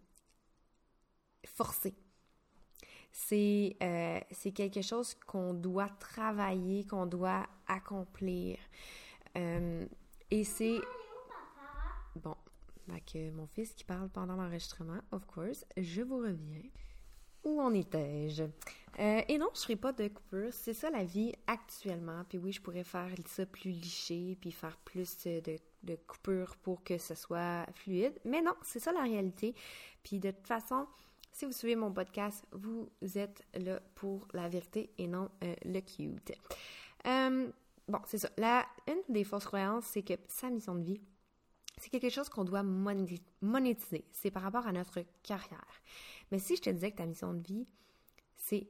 forcer. 1.44 1.94
C'est 3.12 3.76
euh, 3.82 4.20
quelque 4.54 4.82
chose 4.82 5.14
qu'on 5.26 5.52
doit 5.52 5.90
travailler, 6.00 6.84
qu'on 6.86 7.06
doit 7.06 7.46
accomplir. 7.66 8.58
Euh, 9.36 9.86
et 10.30 10.44
c'est... 10.44 10.80
Bon, 12.16 12.36
que 13.00 13.30
mon 13.30 13.46
fils 13.46 13.72
qui 13.72 13.84
parle 13.84 14.08
pendant 14.08 14.36
l'enregistrement, 14.36 15.00
of 15.10 15.24
course, 15.26 15.64
je 15.76 16.02
vous 16.02 16.18
reviens. 16.18 16.62
Où 17.44 17.60
en 17.60 17.74
étais-je? 17.74 18.44
Euh, 19.00 19.22
et 19.26 19.36
non, 19.36 19.48
je 19.54 19.62
ferai 19.62 19.76
pas 19.76 19.92
de 19.92 20.06
coupure. 20.06 20.52
C'est 20.52 20.74
ça 20.74 20.90
la 20.90 21.04
vie 21.04 21.32
actuellement. 21.48 22.22
Puis 22.28 22.38
oui, 22.38 22.52
je 22.52 22.60
pourrais 22.60 22.84
faire 22.84 23.10
ça 23.26 23.44
plus 23.46 23.72
liché, 23.72 24.38
puis 24.40 24.52
faire 24.52 24.76
plus 24.84 25.24
de, 25.24 25.56
de 25.82 25.96
coupures 26.06 26.54
pour 26.62 26.84
que 26.84 26.98
ce 26.98 27.16
soit 27.16 27.66
fluide. 27.72 28.14
Mais 28.24 28.42
non, 28.42 28.54
c'est 28.62 28.78
ça 28.78 28.92
la 28.92 29.02
réalité. 29.02 29.56
Puis 30.04 30.20
de 30.20 30.30
toute 30.30 30.46
façon, 30.46 30.86
si 31.32 31.46
vous 31.46 31.52
suivez 31.52 31.76
mon 31.76 31.92
podcast, 31.92 32.44
vous 32.52 32.90
êtes 33.14 33.44
là 33.54 33.80
pour 33.94 34.28
la 34.32 34.48
vérité 34.48 34.92
et 34.98 35.08
non 35.08 35.30
euh, 35.42 35.54
le 35.64 35.80
cute. 35.80 36.32
Euh, 37.06 37.50
bon, 37.88 37.98
c'est 38.06 38.18
ça. 38.18 38.30
La, 38.36 38.66
une 38.86 39.02
des 39.08 39.24
fausses 39.24 39.46
croyances, 39.46 39.86
c'est 39.86 40.02
que 40.02 40.14
sa 40.28 40.50
mission 40.50 40.74
de 40.74 40.84
vie, 40.84 41.00
c'est 41.78 41.88
quelque 41.88 42.10
chose 42.10 42.28
qu'on 42.28 42.44
doit 42.44 42.62
monétiser. 42.62 44.04
C'est 44.12 44.30
par 44.30 44.42
rapport 44.42 44.66
à 44.66 44.72
notre 44.72 45.00
carrière. 45.22 45.82
Mais 46.30 46.38
si 46.38 46.56
je 46.56 46.62
te 46.62 46.70
disais 46.70 46.92
que 46.92 46.98
ta 46.98 47.06
mission 47.06 47.32
de 47.32 47.42
vie, 47.42 47.66
c'est 48.36 48.68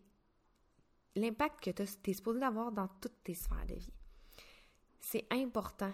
l'impact 1.17 1.63
que 1.63 1.71
tu 1.71 2.11
es 2.11 2.15
supposé 2.15 2.43
avoir 2.43 2.73
dans 2.73 2.89
toutes 3.01 3.23
tes 3.25 3.35
sphères 3.35 3.67
de 3.67 3.75
vie. 3.75 3.93
C'est 5.01 5.27
important 5.31 5.93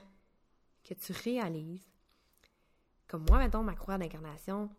que 0.84 0.94
tu 0.94 1.12
réalises, 1.12 1.88
comme 3.08 3.24
moi, 3.28 3.38
mettons, 3.38 3.62
ma 3.62 3.74
croix 3.74 3.98
d'incarnation, 3.98 4.70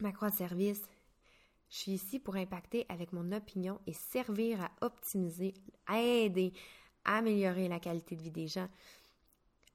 ma 0.00 0.12
croix 0.12 0.30
de 0.30 0.34
service, 0.34 0.82
je 1.70 1.76
suis 1.76 1.92
ici 1.92 2.18
pour 2.18 2.36
impacter 2.36 2.84
avec 2.88 3.12
mon 3.12 3.30
opinion 3.32 3.80
et 3.86 3.92
servir 3.92 4.60
à 4.60 4.70
optimiser, 4.80 5.54
à 5.86 6.00
aider, 6.00 6.52
à 7.04 7.18
améliorer 7.18 7.68
la 7.68 7.78
qualité 7.78 8.16
de 8.16 8.22
vie 8.22 8.30
des 8.32 8.48
gens. 8.48 8.68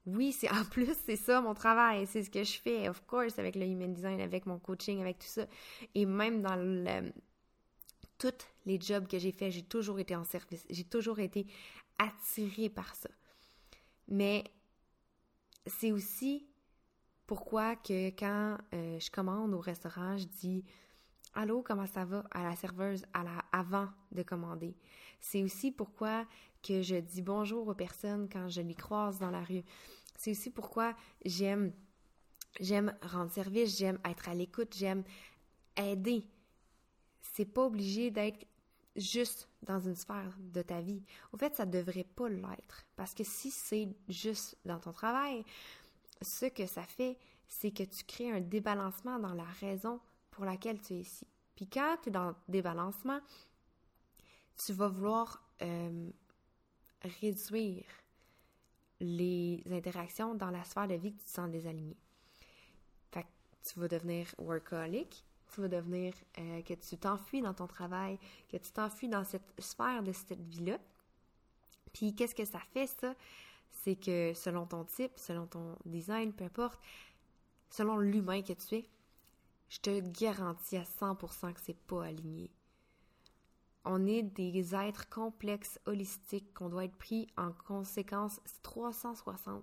Oui, 0.04 0.32
c'est 0.32 0.50
en 0.52 0.64
plus, 0.64 0.94
c'est 1.06 1.16
ça 1.16 1.40
mon 1.40 1.54
travail, 1.54 2.06
c'est 2.06 2.22
ce 2.22 2.30
que 2.30 2.44
je 2.44 2.58
fais, 2.58 2.88
of 2.88 3.02
course, 3.06 3.38
avec 3.38 3.56
le 3.56 3.64
human 3.66 3.94
design, 3.94 4.20
avec 4.20 4.44
mon 4.46 4.58
coaching, 4.58 5.00
avec 5.00 5.18
tout 5.18 5.26
ça. 5.26 5.46
Et 5.94 6.04
même 6.04 6.42
dans 6.42 6.56
le, 6.56 7.12
tous 8.18 8.46
les 8.66 8.78
jobs 8.80 9.08
que 9.08 9.18
j'ai 9.18 9.32
faits, 9.32 9.52
j'ai 9.52 9.64
toujours 9.64 9.98
été 9.98 10.14
en 10.14 10.24
service, 10.24 10.66
j'ai 10.68 10.84
toujours 10.84 11.18
été 11.18 11.46
attirée 11.98 12.68
par 12.68 12.94
ça. 12.94 13.08
Mais 14.08 14.44
c'est 15.66 15.92
aussi 15.92 16.46
pourquoi 17.26 17.74
que 17.74 18.10
quand 18.10 18.58
euh, 18.74 19.00
je 19.00 19.10
commande 19.10 19.54
au 19.54 19.60
restaurant, 19.60 20.16
je 20.18 20.24
dis 20.24 20.64
Allô, 21.38 21.62
comment 21.62 21.86
ça 21.86 22.06
va? 22.06 22.24
À 22.30 22.44
la 22.44 22.56
serveuse 22.56 23.04
à 23.12 23.22
la, 23.22 23.44
avant 23.52 23.90
de 24.10 24.22
commander. 24.22 24.74
C'est 25.20 25.42
aussi 25.42 25.70
pourquoi 25.70 26.26
que 26.62 26.80
je 26.80 26.96
dis 26.96 27.20
bonjour 27.20 27.68
aux 27.68 27.74
personnes 27.74 28.26
quand 28.32 28.48
je 28.48 28.62
les 28.62 28.74
croise 28.74 29.18
dans 29.18 29.30
la 29.30 29.44
rue. 29.44 29.62
C'est 30.16 30.30
aussi 30.30 30.48
pourquoi 30.48 30.96
j'aime 31.26 31.74
j'aime 32.58 32.96
rendre 33.02 33.30
service, 33.30 33.76
j'aime 33.76 33.98
être 34.08 34.30
à 34.30 34.34
l'écoute, 34.34 34.74
j'aime 34.74 35.04
aider. 35.76 36.24
C'est 37.20 37.44
pas 37.44 37.66
obligé 37.66 38.10
d'être 38.10 38.46
juste 38.96 39.50
dans 39.60 39.78
une 39.78 39.94
sphère 39.94 40.34
de 40.38 40.62
ta 40.62 40.80
vie. 40.80 41.02
Au 41.34 41.36
fait, 41.36 41.54
ça 41.54 41.66
devrait 41.66 42.04
pas 42.16 42.30
l'être 42.30 42.86
parce 42.96 43.12
que 43.12 43.24
si 43.24 43.50
c'est 43.50 43.90
juste 44.08 44.56
dans 44.64 44.78
ton 44.78 44.92
travail, 44.92 45.44
ce 46.22 46.46
que 46.46 46.64
ça 46.64 46.84
fait, 46.84 47.18
c'est 47.46 47.72
que 47.72 47.82
tu 47.82 48.04
crées 48.04 48.30
un 48.30 48.40
débalancement 48.40 49.18
dans 49.18 49.34
la 49.34 49.44
raison 49.60 50.00
pour 50.36 50.44
laquelle 50.44 50.78
tu 50.78 50.92
es 50.92 50.98
ici. 50.98 51.26
Puis 51.56 51.66
quand 51.66 51.96
tu 52.02 52.10
es 52.10 52.12
dans 52.12 52.28
le 52.28 52.34
débalancement, 52.46 53.20
tu 54.62 54.74
vas 54.74 54.88
vouloir 54.88 55.42
euh, 55.62 56.10
réduire 57.22 57.86
les 59.00 59.62
interactions 59.70 60.34
dans 60.34 60.50
la 60.50 60.62
sphère 60.64 60.88
de 60.88 60.94
vie 60.94 61.14
que 61.14 61.20
tu 61.20 61.24
te 61.24 61.30
sens 61.30 61.50
désaligné. 61.50 61.96
Fait 63.12 63.22
que 63.22 63.28
tu 63.62 63.80
vas 63.80 63.88
devenir 63.88 64.26
workaholic, 64.36 65.24
tu 65.54 65.62
vas 65.62 65.68
devenir 65.68 66.12
euh, 66.38 66.60
que 66.60 66.74
tu 66.74 66.98
t'enfuis 66.98 67.40
dans 67.40 67.54
ton 67.54 67.66
travail, 67.66 68.18
que 68.50 68.58
tu 68.58 68.70
t'enfuis 68.72 69.08
dans 69.08 69.24
cette 69.24 69.58
sphère 69.58 70.02
de 70.02 70.12
cette 70.12 70.42
vie-là. 70.42 70.78
Puis 71.94 72.14
qu'est-ce 72.14 72.34
que 72.34 72.44
ça 72.44 72.60
fait 72.74 72.88
ça? 72.88 73.14
C'est 73.70 73.96
que 73.96 74.34
selon 74.34 74.66
ton 74.66 74.84
type, 74.84 75.12
selon 75.16 75.46
ton 75.46 75.78
design, 75.86 76.34
peu 76.34 76.44
importe, 76.44 76.78
selon 77.70 77.96
l'humain 77.96 78.42
que 78.42 78.52
tu 78.52 78.74
es, 78.74 78.90
je 79.68 79.78
te 79.80 80.00
garantis 80.00 80.76
à 80.76 80.82
100% 80.82 81.52
que 81.52 81.60
c'est 81.60 81.76
pas 81.86 82.04
aligné. 82.04 82.50
On 83.84 84.06
est 84.06 84.22
des 84.22 84.74
êtres 84.74 85.08
complexes, 85.08 85.78
holistiques, 85.86 86.52
qu'on 86.54 86.68
doit 86.68 86.84
être 86.84 86.96
pris 86.96 87.28
en 87.36 87.52
conséquence 87.52 88.40
360. 88.62 89.62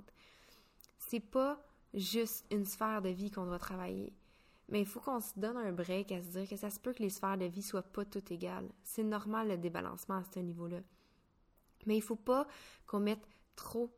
C'est 0.98 1.20
pas 1.20 1.62
juste 1.94 2.46
une 2.52 2.66
sphère 2.66 3.02
de 3.02 3.10
vie 3.10 3.32
qu'on 3.32 3.46
doit 3.46 3.60
travailler. 3.60 4.14
Mais 4.70 4.80
il 4.80 4.86
faut 4.86 5.02
qu'on 5.02 5.20
se 5.20 5.38
donne 5.38 5.58
un 5.58 5.74
break 5.74 6.12
à 6.12 6.22
se 6.22 6.30
dire 6.30 6.48
que 6.48 6.56
ça 6.56 6.70
se 6.70 6.80
peut 6.80 6.94
que 6.94 7.04
les 7.04 7.10
sphères 7.10 7.38
de 7.38 7.46
vie 7.46 7.62
soient 7.62 7.84
pas 7.84 8.06
toutes 8.06 8.32
égales. 8.32 8.70
C'est 8.84 9.04
normal 9.04 9.50
le 9.50 9.58
débalancement 9.58 10.16
à 10.16 10.24
ce 10.24 10.40
niveau-là. 10.40 10.80
Mais 11.86 11.98
il 11.98 12.02
faut 12.02 12.16
pas 12.16 12.48
qu'on 12.88 13.02
mette 13.02 13.28
trop 13.56 13.94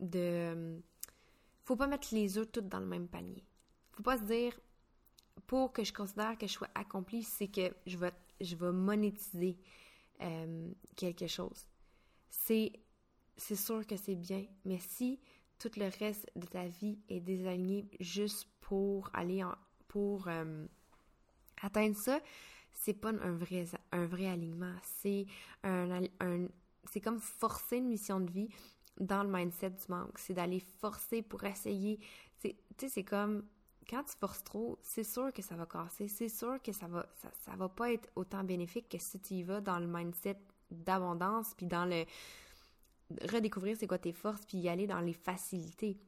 de... 0.00 0.82
Faut 1.64 1.76
pas 1.76 1.86
mettre 1.86 2.08
les 2.12 2.36
œufs 2.36 2.50
toutes 2.50 2.68
dans 2.68 2.80
le 2.80 2.86
même 2.86 3.08
panier. 3.08 3.44
Faut 3.92 4.02
pas 4.02 4.18
se 4.18 4.24
dire, 4.24 4.58
pour 5.48 5.72
que 5.72 5.82
je 5.82 5.92
considère 5.92 6.36
que 6.38 6.46
je 6.46 6.52
sois 6.52 6.68
accomplie, 6.74 7.24
c'est 7.24 7.48
que 7.48 7.74
je 7.86 7.96
vais, 7.96 8.12
je 8.40 8.54
vais 8.54 8.70
monétiser 8.70 9.56
euh, 10.20 10.70
quelque 10.94 11.26
chose. 11.26 11.66
C'est, 12.28 12.70
c'est 13.36 13.56
sûr 13.56 13.84
que 13.86 13.96
c'est 13.96 14.14
bien, 14.14 14.44
mais 14.66 14.78
si 14.78 15.18
tout 15.58 15.70
le 15.76 15.88
reste 15.98 16.30
de 16.36 16.46
ta 16.46 16.68
vie 16.68 16.98
est 17.08 17.20
désaligné 17.20 17.88
juste 17.98 18.46
pour 18.60 19.10
aller 19.14 19.42
en, 19.42 19.54
pour 19.88 20.28
euh, 20.28 20.66
atteindre 21.62 21.96
ça, 21.96 22.20
c'est 22.70 22.92
pas 22.92 23.08
un 23.08 23.32
vrai, 23.32 23.64
un 23.90 24.06
vrai 24.06 24.26
alignement. 24.26 24.74
C'est 24.82 25.24
un, 25.64 26.02
un 26.20 26.46
c'est 26.84 27.00
comme 27.00 27.20
forcer 27.20 27.78
une 27.78 27.88
mission 27.88 28.20
de 28.20 28.30
vie 28.30 28.48
dans 29.00 29.22
le 29.22 29.30
mindset 29.30 29.70
du 29.70 29.88
manque. 29.88 30.18
C'est 30.18 30.34
d'aller 30.34 30.60
forcer 30.60 31.22
pour 31.22 31.44
essayer. 31.44 31.98
Tu 32.40 32.54
sais, 32.78 32.88
c'est 32.88 33.04
comme 33.04 33.44
quand 33.88 34.02
tu 34.04 34.14
forces 34.16 34.44
trop, 34.44 34.78
c'est 34.82 35.04
sûr 35.04 35.32
que 35.32 35.42
ça 35.42 35.56
va 35.56 35.66
casser, 35.66 36.08
c'est 36.08 36.28
sûr 36.28 36.60
que 36.62 36.72
ça 36.72 36.86
va 36.86 37.06
ça, 37.44 37.56
va 37.56 37.68
pas 37.68 37.92
être 37.92 38.08
autant 38.16 38.44
bénéfique 38.44 38.88
que 38.88 38.98
si 38.98 39.18
tu 39.18 39.34
y 39.34 39.42
vas 39.42 39.60
dans 39.60 39.78
le 39.78 39.86
mindset 39.86 40.38
d'abondance 40.70 41.54
puis 41.56 41.66
dans 41.66 41.86
le 41.86 42.04
redécouvrir 43.32 43.76
c'est 43.78 43.86
quoi 43.86 43.98
tes 43.98 44.12
forces 44.12 44.44
puis 44.44 44.58
y 44.58 44.68
aller 44.68 44.86
dans 44.86 45.00
les 45.00 45.14
facilités. 45.14 45.98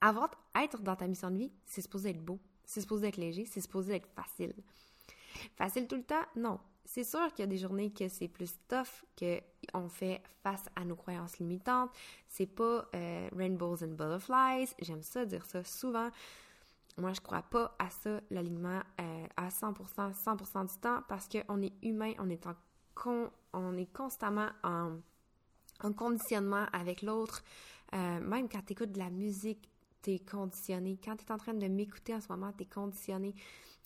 Avant 0.00 0.28
d'être 0.54 0.82
dans 0.82 0.96
ta 0.96 1.06
mission 1.06 1.30
de 1.30 1.38
vie, 1.38 1.52
c'est 1.64 1.82
supposé 1.82 2.10
être 2.10 2.24
beau, 2.24 2.38
c'est 2.64 2.80
supposé 2.80 3.08
être 3.08 3.16
léger, 3.16 3.46
c'est 3.46 3.60
supposé 3.60 3.96
être 3.96 4.08
facile. 4.08 4.54
Facile 5.56 5.86
tout 5.86 5.96
le 5.96 6.04
temps? 6.04 6.24
Non. 6.36 6.58
C'est 6.94 7.02
sûr 7.02 7.26
qu'il 7.32 7.40
y 7.40 7.42
a 7.42 7.46
des 7.48 7.58
journées 7.58 7.90
que 7.90 8.08
c'est 8.08 8.28
plus 8.28 8.54
tough, 8.68 9.04
qu'on 9.18 9.88
fait 9.88 10.22
face 10.44 10.64
à 10.76 10.84
nos 10.84 10.94
croyances 10.94 11.38
limitantes. 11.38 11.90
C'est 12.28 12.46
pas 12.46 12.88
euh, 12.94 13.28
rainbows 13.36 13.82
and 13.82 13.96
butterflies. 13.96 14.72
J'aime 14.80 15.02
ça 15.02 15.26
dire 15.26 15.44
ça 15.44 15.64
souvent. 15.64 16.08
Moi, 16.96 17.12
je 17.12 17.20
crois 17.20 17.42
pas 17.42 17.74
à 17.80 17.90
ça, 17.90 18.20
l'alignement 18.30 18.80
euh, 19.00 19.26
à 19.36 19.48
100%, 19.48 19.74
100% 20.14 20.72
du 20.72 20.80
temps, 20.80 21.00
parce 21.08 21.28
qu'on 21.28 21.62
est 21.62 21.72
humain, 21.82 22.12
on 22.20 22.30
est 22.30 22.46
en 22.46 22.54
on 23.52 23.76
est 23.76 23.92
constamment 23.92 24.50
en, 24.62 24.92
en 25.82 25.92
conditionnement 25.92 26.66
avec 26.72 27.02
l'autre. 27.02 27.42
Euh, 27.92 28.20
même 28.20 28.48
quand 28.48 28.64
tu 28.64 28.74
écoutes 28.74 28.92
de 28.92 29.00
la 29.00 29.10
musique, 29.10 29.68
t'es 30.04 30.18
conditionné. 30.18 30.98
Quand 31.02 31.16
tu 31.16 31.24
es 31.24 31.32
en 31.32 31.38
train 31.38 31.54
de 31.54 31.66
m'écouter 31.66 32.14
en 32.14 32.20
ce 32.20 32.28
moment, 32.28 32.52
tu 32.52 32.64
es 32.64 32.66
conditionné 32.66 33.34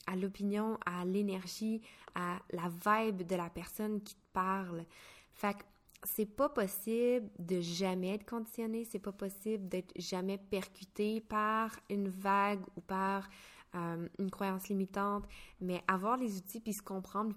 à 0.07 0.17
l'opinion, 0.17 0.79
à 0.85 1.05
l'énergie, 1.05 1.81
à 2.15 2.41
la 2.51 2.69
vibe 2.69 3.23
de 3.23 3.37
la 3.37 3.49
personne 3.49 4.03
qui 4.03 4.15
te 4.15 4.33
parle. 4.33 4.85
Fait 5.33 5.55
que 5.55 5.63
c'est 6.03 6.27
pas 6.27 6.49
possible 6.49 7.31
de 7.39 7.61
jamais 7.61 8.15
être 8.15 8.29
conditionné, 8.29 8.85
c'est 8.85 8.99
pas 8.99 9.13
possible 9.13 9.69
d'être 9.69 9.93
jamais 9.97 10.39
percuté 10.39 11.21
par 11.21 11.71
une 11.89 12.09
vague 12.09 12.63
ou 12.77 12.81
par 12.81 13.29
euh, 13.75 14.09
une 14.19 14.31
croyance 14.31 14.69
limitante, 14.69 15.25
mais 15.61 15.83
avoir 15.87 16.17
les 16.17 16.37
outils 16.37 16.61
puis 16.61 16.73
se 16.73 16.83
comprendre 16.83 17.35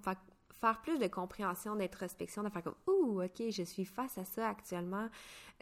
faire 0.59 0.81
plus 0.81 0.97
de 0.97 1.07
compréhension, 1.07 1.75
d'introspection, 1.75 2.43
de 2.43 2.49
faire 2.49 2.63
comme 2.63 2.75
Ouh, 2.87 3.21
ok, 3.21 3.43
je 3.49 3.63
suis 3.63 3.85
face 3.85 4.17
à 4.17 4.25
ça 4.25 4.49
actuellement, 4.49 5.09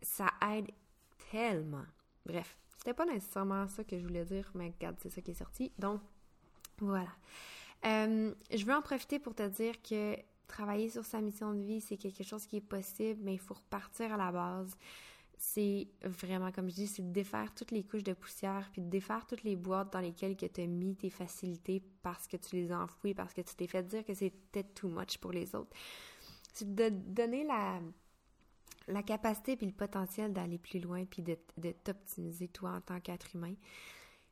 ça 0.01 0.27
aide 0.53 0.69
tellement. 1.31 1.85
Bref, 2.25 2.57
c'était 2.79 2.93
pas 2.93 3.05
nécessairement 3.05 3.67
ça 3.67 3.83
que 3.83 3.99
je 3.99 4.03
voulais 4.03 4.23
dire, 4.23 4.49
mais 4.55 4.69
regarde, 4.69 4.95
c'est 5.01 5.09
ça 5.09 5.21
qui 5.21 5.31
est 5.31 5.35
sorti. 5.35 5.71
Donc, 5.77 5.99
voilà. 6.79 7.11
Euh, 7.85 8.33
je 8.51 8.65
veux 8.65 8.73
en 8.73 8.81
profiter 8.81 9.19
pour 9.19 9.35
te 9.35 9.45
dire 9.47 9.81
que 9.81 10.15
travailler 10.47 10.89
sur 10.89 11.05
sa 11.05 11.19
mission 11.19 11.53
de 11.53 11.59
vie, 11.59 11.81
c'est 11.81 11.97
quelque 11.97 12.23
chose 12.23 12.45
qui 12.45 12.57
est 12.57 12.61
possible, 12.61 13.19
mais 13.21 13.33
il 13.33 13.39
faut 13.39 13.53
repartir 13.53 14.13
à 14.13 14.17
la 14.17 14.31
base. 14.31 14.77
C'est 15.37 15.89
vraiment, 16.03 16.53
comme 16.53 16.69
je 16.69 16.75
dis, 16.75 16.87
c'est 16.87 17.01
de 17.01 17.11
défaire 17.11 17.53
toutes 17.53 17.71
les 17.71 17.83
couches 17.83 18.03
de 18.03 18.13
poussière, 18.13 18.69
puis 18.71 18.81
de 18.81 18.89
défaire 18.89 19.27
toutes 19.27 19.43
les 19.43 19.57
boîtes 19.57 19.91
dans 19.91 19.99
lesquelles 19.99 20.37
tu 20.37 20.45
as 20.45 20.67
mis 20.67 20.95
tes 20.95 21.09
facilités 21.09 21.83
parce 22.01 22.27
que 22.27 22.37
tu 22.37 22.55
les 22.55 22.71
as 22.71 22.79
enfouies, 22.79 23.13
parce 23.13 23.33
que 23.33 23.41
tu 23.41 23.55
t'es 23.55 23.67
fait 23.67 23.83
dire 23.83 24.05
que 24.05 24.13
c'était 24.13 24.63
too 24.63 24.87
much 24.87 25.17
pour 25.17 25.33
les 25.33 25.53
autres. 25.53 25.75
C'est 26.53 26.73
de 26.73 26.89
donner 26.89 27.43
la, 27.43 27.81
la 28.89 29.03
capacité 29.03 29.55
puis 29.55 29.67
le 29.67 29.71
potentiel 29.71 30.33
d'aller 30.33 30.57
plus 30.57 30.79
loin 30.79 31.05
puis 31.05 31.21
de, 31.21 31.37
t'optimiser 31.83 32.47
toi 32.47 32.71
en 32.71 32.81
tant 32.81 32.99
qu'être 32.99 33.35
humain. 33.35 33.53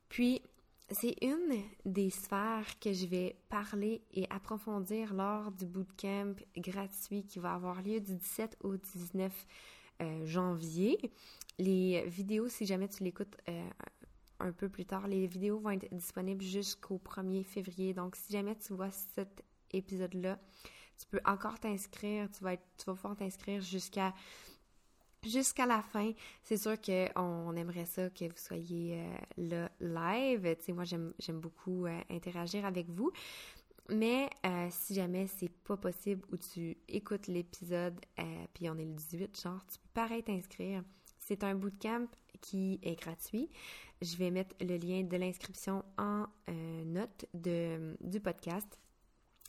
Puis, 0.08 0.42
c'est 0.90 1.16
une 1.22 1.62
des 1.84 2.08
sphères 2.10 2.78
que 2.80 2.92
je 2.92 3.06
vais 3.06 3.36
parler 3.50 4.02
et 4.14 4.26
approfondir 4.30 5.12
lors 5.12 5.52
du 5.52 5.66
bootcamp 5.66 6.34
gratuit 6.56 7.24
qui 7.24 7.38
va 7.38 7.52
avoir 7.52 7.82
lieu 7.82 8.00
du 8.00 8.14
17 8.14 8.56
au 8.62 8.76
19 8.76 9.46
euh, 10.00 10.26
janvier. 10.26 10.98
Les 11.58 12.04
vidéos, 12.06 12.48
si 12.48 12.64
jamais 12.64 12.88
tu 12.88 13.04
l'écoutes 13.04 13.36
euh, 13.48 13.70
un 14.40 14.52
peu 14.52 14.70
plus 14.70 14.86
tard, 14.86 15.08
les 15.08 15.26
vidéos 15.26 15.58
vont 15.58 15.70
être 15.70 15.92
disponibles 15.94 16.42
jusqu'au 16.42 16.98
1er 16.98 17.44
février. 17.44 17.92
Donc, 17.92 18.16
si 18.16 18.32
jamais 18.32 18.56
tu 18.56 18.72
vois 18.72 18.90
cet 18.90 19.44
épisode-là, 19.72 20.38
tu 20.98 21.06
peux 21.06 21.20
encore 21.24 21.58
t'inscrire. 21.60 22.30
Tu 22.30 22.42
vas, 22.42 22.56
tu 22.56 22.84
vas 22.86 22.94
pouvoir 22.94 23.16
t'inscrire 23.16 23.60
jusqu'à 23.60 24.14
jusqu'à 25.24 25.66
la 25.66 25.82
fin. 25.82 26.12
C'est 26.42 26.56
sûr 26.56 26.80
qu'on 26.80 27.56
aimerait 27.56 27.86
ça 27.86 28.10
que 28.10 28.24
vous 28.24 28.36
soyez 28.36 29.00
euh, 29.00 29.16
là 29.36 29.70
live. 29.80 30.56
Moi, 30.68 30.84
j'aime 30.84 31.40
beaucoup 31.40 31.86
euh, 31.86 32.00
interagir 32.10 32.64
avec 32.64 32.88
vous. 32.90 33.10
Mais 33.90 34.28
euh, 34.44 34.68
si 34.70 34.94
jamais 34.94 35.26
c'est 35.26 35.48
pas 35.48 35.76
possible 35.76 36.22
ou 36.30 36.36
tu 36.36 36.76
écoutes 36.88 37.26
l'épisode, 37.26 37.98
puis 38.52 38.68
on 38.68 38.76
est 38.76 38.84
le 38.84 38.92
18, 38.92 39.40
genre, 39.40 39.64
tu 39.66 39.78
peux 39.78 39.88
pareil 39.94 40.22
t'inscrire. 40.22 40.82
C'est 41.18 41.42
un 41.42 41.54
bootcamp 41.54 42.06
qui 42.42 42.78
est 42.82 43.00
gratuit. 43.00 43.48
Je 44.02 44.16
vais 44.16 44.30
mettre 44.30 44.54
le 44.60 44.76
lien 44.76 45.04
de 45.04 45.16
l'inscription 45.16 45.84
en 45.96 46.26
note 46.84 47.24
de, 47.32 47.96
du 48.02 48.20
podcast. 48.20 48.78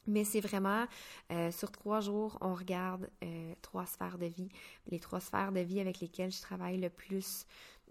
Mais 0.07 0.23
c'est 0.23 0.41
vraiment 0.41 0.85
euh, 1.31 1.51
sur 1.51 1.71
trois 1.71 1.99
jours, 1.99 2.37
on 2.41 2.53
regarde 2.53 3.09
euh, 3.23 3.53
trois 3.61 3.85
sphères 3.85 4.17
de 4.17 4.25
vie, 4.25 4.49
les 4.87 4.99
trois 4.99 5.19
sphères 5.19 5.51
de 5.51 5.59
vie 5.59 5.79
avec 5.79 5.99
lesquelles 5.99 6.31
je 6.31 6.41
travaille 6.41 6.79
le 6.79 6.89
plus 6.89 7.45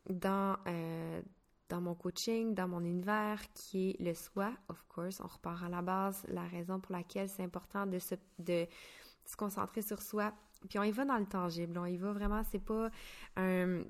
dans, 0.09 0.57
euh, 0.67 1.23
dans 1.69 1.81
mon 1.81 1.95
coaching, 1.95 2.55
dans 2.55 2.67
mon 2.67 2.81
univers, 2.81 3.41
qui 3.53 3.91
est 3.91 4.03
le 4.03 4.15
soi, 4.15 4.53
of 4.69 4.83
course. 4.89 5.21
On 5.21 5.27
repart 5.27 5.63
à 5.63 5.69
la 5.69 5.83
base, 5.83 6.25
la 6.29 6.45
raison 6.45 6.81
pour 6.81 6.93
laquelle 6.93 7.29
c'est 7.29 7.45
important 7.45 7.87
de 7.87 7.99
se, 7.99 8.15
de 8.39 8.67
se 9.25 9.37
concentrer 9.37 9.83
sur 9.83 10.03
soi. 10.03 10.33
Puis 10.69 10.79
on 10.79 10.83
y 10.83 10.91
va 10.91 11.05
dans 11.05 11.19
le 11.19 11.27
tangible, 11.27 11.79
on 11.79 11.87
y 11.87 11.99
va 11.99 12.13
vraiment, 12.13 12.43
c'est 12.51 12.65
pas 12.65 12.91
un 13.37 13.83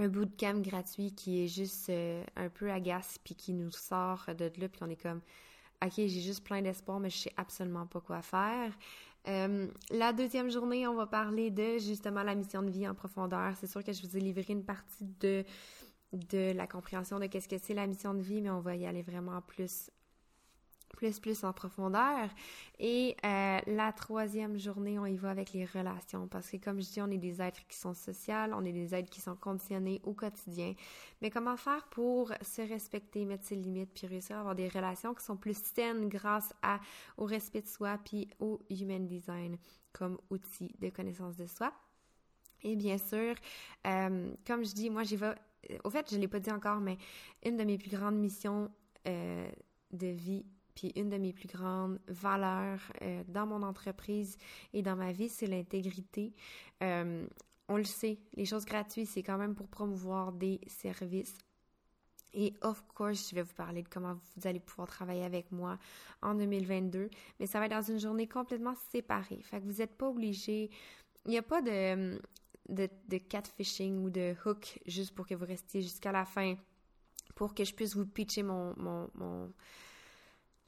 un 0.00 0.06
bootcamp 0.06 0.60
gratuit 0.60 1.12
qui 1.12 1.42
est 1.42 1.48
juste 1.48 1.90
un 1.90 2.48
peu 2.50 2.70
agace 2.70 3.18
puis 3.24 3.34
qui 3.34 3.52
nous 3.52 3.72
sort 3.72 4.26
de 4.38 4.44
là 4.56 4.68
puis 4.68 4.80
on 4.80 4.88
est 4.88 5.02
comme 5.02 5.20
OK, 5.84 5.92
j'ai 5.96 6.08
juste 6.08 6.44
plein 6.44 6.60
d'espoir, 6.60 6.98
mais 6.98 7.10
je 7.10 7.18
sais 7.18 7.32
absolument 7.36 7.86
pas 7.86 8.00
quoi 8.00 8.22
faire. 8.22 8.72
Euh, 9.28 9.68
la 9.90 10.12
deuxième 10.12 10.50
journée, 10.50 10.86
on 10.86 10.94
va 10.94 11.06
parler 11.06 11.50
de 11.50 11.78
justement 11.78 12.22
la 12.22 12.34
mission 12.34 12.62
de 12.62 12.70
vie 12.70 12.88
en 12.88 12.94
profondeur. 12.94 13.52
C'est 13.60 13.66
sûr 13.66 13.84
que 13.84 13.92
je 13.92 14.02
vous 14.02 14.16
ai 14.16 14.20
livré 14.20 14.44
une 14.48 14.64
partie 14.64 15.04
de, 15.20 15.44
de 16.12 16.52
la 16.52 16.66
compréhension 16.66 17.18
de 17.18 17.26
qu'est-ce 17.26 17.48
que 17.48 17.58
c'est 17.58 17.74
la 17.74 17.86
mission 17.86 18.14
de 18.14 18.22
vie, 18.22 18.40
mais 18.40 18.50
on 18.50 18.60
va 18.60 18.74
y 18.74 18.86
aller 18.86 19.02
vraiment 19.02 19.40
plus 19.42 19.90
plus, 20.88 21.20
plus 21.20 21.44
en 21.44 21.52
profondeur. 21.52 22.28
Et 22.78 23.16
euh, 23.24 23.58
la 23.66 23.92
troisième 23.92 24.58
journée, 24.58 24.98
on 24.98 25.06
y 25.06 25.16
va 25.16 25.30
avec 25.30 25.52
les 25.52 25.64
relations 25.64 26.28
parce 26.28 26.50
que 26.50 26.56
comme 26.56 26.80
je 26.80 26.90
dis, 26.90 27.00
on 27.00 27.10
est 27.10 27.18
des 27.18 27.40
êtres 27.40 27.66
qui 27.66 27.76
sont 27.76 27.94
sociaux, 27.94 28.52
on 28.52 28.64
est 28.64 28.72
des 28.72 28.94
êtres 28.94 29.10
qui 29.10 29.20
sont 29.20 29.36
conditionnés 29.36 30.00
au 30.04 30.12
quotidien. 30.12 30.74
Mais 31.22 31.30
comment 31.30 31.56
faire 31.56 31.86
pour 31.90 32.32
se 32.42 32.62
respecter, 32.62 33.24
mettre 33.24 33.44
ses 33.44 33.56
limites, 33.56 33.90
puis 33.94 34.06
réussir 34.06 34.36
à 34.36 34.40
avoir 34.40 34.54
des 34.54 34.68
relations 34.68 35.14
qui 35.14 35.24
sont 35.24 35.36
plus 35.36 35.56
saines 35.56 36.08
grâce 36.08 36.52
à, 36.62 36.80
au 37.16 37.24
respect 37.24 37.62
de 37.62 37.68
soi, 37.68 37.98
puis 38.04 38.28
au 38.40 38.60
human 38.70 39.06
design 39.06 39.56
comme 39.92 40.18
outil 40.30 40.74
de 40.78 40.90
connaissance 40.90 41.36
de 41.36 41.46
soi? 41.46 41.72
Et 42.62 42.76
bien 42.76 42.98
sûr, 42.98 43.34
euh, 43.86 44.32
comme 44.46 44.64
je 44.64 44.72
dis, 44.72 44.90
moi 44.90 45.04
j'y 45.04 45.16
vais. 45.16 45.34
Au 45.84 45.90
fait, 45.90 46.08
je 46.10 46.16
ne 46.16 46.20
l'ai 46.20 46.28
pas 46.28 46.40
dit 46.40 46.50
encore, 46.50 46.80
mais 46.80 46.98
une 47.44 47.56
de 47.56 47.64
mes 47.64 47.78
plus 47.78 47.90
grandes 47.90 48.16
missions 48.16 48.70
euh, 49.06 49.48
de 49.92 50.06
vie 50.08 50.44
puis 50.78 50.92
une 50.94 51.08
de 51.08 51.16
mes 51.16 51.32
plus 51.32 51.48
grandes 51.48 51.98
valeurs 52.06 52.80
euh, 53.02 53.24
dans 53.26 53.46
mon 53.46 53.64
entreprise 53.64 54.36
et 54.72 54.80
dans 54.80 54.94
ma 54.94 55.10
vie, 55.10 55.28
c'est 55.28 55.48
l'intégrité. 55.48 56.32
Euh, 56.84 57.26
on 57.68 57.76
le 57.76 57.84
sait, 57.84 58.20
les 58.34 58.44
choses 58.44 58.64
gratuites, 58.64 59.08
c'est 59.08 59.24
quand 59.24 59.38
même 59.38 59.56
pour 59.56 59.66
promouvoir 59.66 60.30
des 60.30 60.60
services. 60.68 61.36
Et 62.32 62.54
of 62.62 62.80
course, 62.94 63.28
je 63.28 63.34
vais 63.34 63.42
vous 63.42 63.54
parler 63.54 63.82
de 63.82 63.88
comment 63.88 64.14
vous 64.14 64.46
allez 64.46 64.60
pouvoir 64.60 64.86
travailler 64.86 65.24
avec 65.24 65.50
moi 65.50 65.80
en 66.22 66.36
2022, 66.36 67.10
mais 67.40 67.46
ça 67.46 67.58
va 67.58 67.66
être 67.66 67.72
dans 67.72 67.82
une 67.82 67.98
journée 67.98 68.28
complètement 68.28 68.74
séparée. 68.92 69.40
Fait 69.42 69.60
que 69.60 69.64
vous 69.64 69.78
n'êtes 69.78 69.96
pas 69.96 70.08
obligé, 70.08 70.70
il 71.24 71.32
n'y 71.32 71.38
a 71.38 71.42
pas 71.42 71.60
de, 71.60 72.20
de, 72.68 72.88
de 73.08 73.18
catfishing 73.18 74.04
ou 74.04 74.10
de 74.10 74.36
hook 74.46 74.78
juste 74.86 75.12
pour 75.12 75.26
que 75.26 75.34
vous 75.34 75.46
restiez 75.46 75.82
jusqu'à 75.82 76.12
la 76.12 76.24
fin 76.24 76.54
pour 77.34 77.54
que 77.54 77.64
je 77.64 77.74
puisse 77.74 77.96
vous 77.96 78.06
pitcher 78.06 78.44
mon, 78.44 78.74
mon, 78.76 79.10
mon 79.14 79.52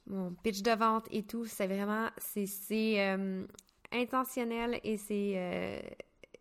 mon 0.07 0.33
pitch 0.43 0.61
de 0.61 0.71
vente 0.71 1.05
et 1.11 1.23
tout, 1.23 1.45
c'est 1.45 1.67
vraiment, 1.67 2.09
c'est 2.17 2.47
euh, 2.99 3.45
intentionnel 3.91 4.79
et 4.83 4.97
c'est, 4.97 5.33
euh, 5.35 5.79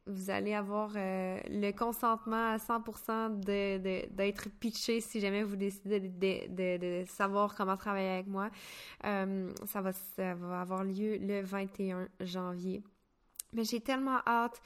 vous 0.07 0.31
allez 0.31 0.55
avoir 0.55 0.93
euh, 0.97 1.39
le 1.49 1.71
consentement 1.73 2.53
à 2.53 2.57
100% 2.57 3.41
de, 3.41 4.09
d'être 4.15 4.49
pitché 4.59 5.01
si 5.01 5.21
jamais 5.21 5.43
vous 5.43 5.57
décidez 5.57 6.01
de, 6.01 7.03
de, 7.03 7.05
savoir 7.07 7.55
comment 7.55 7.77
travailler 7.77 8.11
avec 8.11 8.27
moi. 8.27 8.51
ça, 9.03 9.81
va, 9.81 9.93
ça 9.93 10.35
va 10.35 10.61
avoir 10.61 10.85
lieu 10.85 11.19
le 11.19 11.43
21 11.43 12.09
janvier. 12.21 12.83
Mais 13.53 13.65
j'ai 13.65 13.81
tellement 13.81 14.21
hâte. 14.27 14.61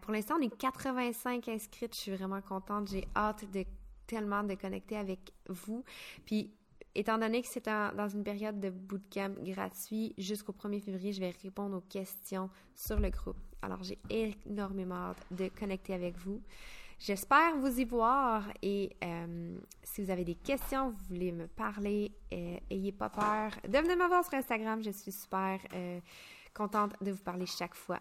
pour 0.00 0.12
l'instant, 0.12 0.36
on 0.38 0.42
est 0.42 0.56
85 0.56 1.48
inscrites. 1.48 1.94
Je 1.94 2.00
suis 2.00 2.12
vraiment 2.12 2.40
contente. 2.40 2.88
J'ai 2.88 3.06
hâte 3.16 3.50
de 3.50 3.64
tellement 4.06 4.44
de 4.44 4.54
connecter 4.54 4.96
avec 4.96 5.32
vous. 5.48 5.84
Puis 6.24 6.52
étant 6.94 7.18
donné 7.18 7.42
que 7.42 7.48
c'est 7.48 7.64
dans 7.66 8.08
une 8.08 8.24
période 8.24 8.60
de 8.60 8.70
bootcamp 8.70 9.34
gratuit 9.42 10.14
jusqu'au 10.18 10.52
1er 10.52 10.80
février, 10.80 11.12
je 11.12 11.20
vais 11.20 11.34
répondre 11.42 11.76
aux 11.76 11.80
questions 11.80 12.50
sur 12.74 12.98
le 13.00 13.10
groupe. 13.10 13.36
Alors, 13.62 13.82
j'ai 13.82 13.98
énormément 14.10 15.10
hâte 15.10 15.24
de 15.30 15.48
connecter 15.48 15.94
avec 15.94 16.16
vous. 16.18 16.40
J'espère 16.98 17.56
vous 17.56 17.80
y 17.80 17.84
voir 17.84 18.44
et 18.62 18.90
euh, 19.02 19.58
si 19.82 20.04
vous 20.04 20.10
avez 20.10 20.24
des 20.24 20.36
questions, 20.36 20.90
vous 20.90 21.04
voulez 21.08 21.32
me 21.32 21.48
parler, 21.48 22.12
euh, 22.32 22.58
ayez 22.70 22.92
pas 22.92 23.08
peur 23.08 23.50
de 23.66 23.76
venir 23.78 23.96
me 23.96 24.06
voir 24.06 24.24
sur 24.24 24.34
Instagram. 24.34 24.80
Je 24.84 24.90
suis 24.90 25.10
super 25.10 25.58
euh, 25.74 25.98
contente 26.54 26.92
de 27.00 27.10
vous 27.10 27.22
parler 27.22 27.46
chaque 27.46 27.74
fois. 27.74 27.98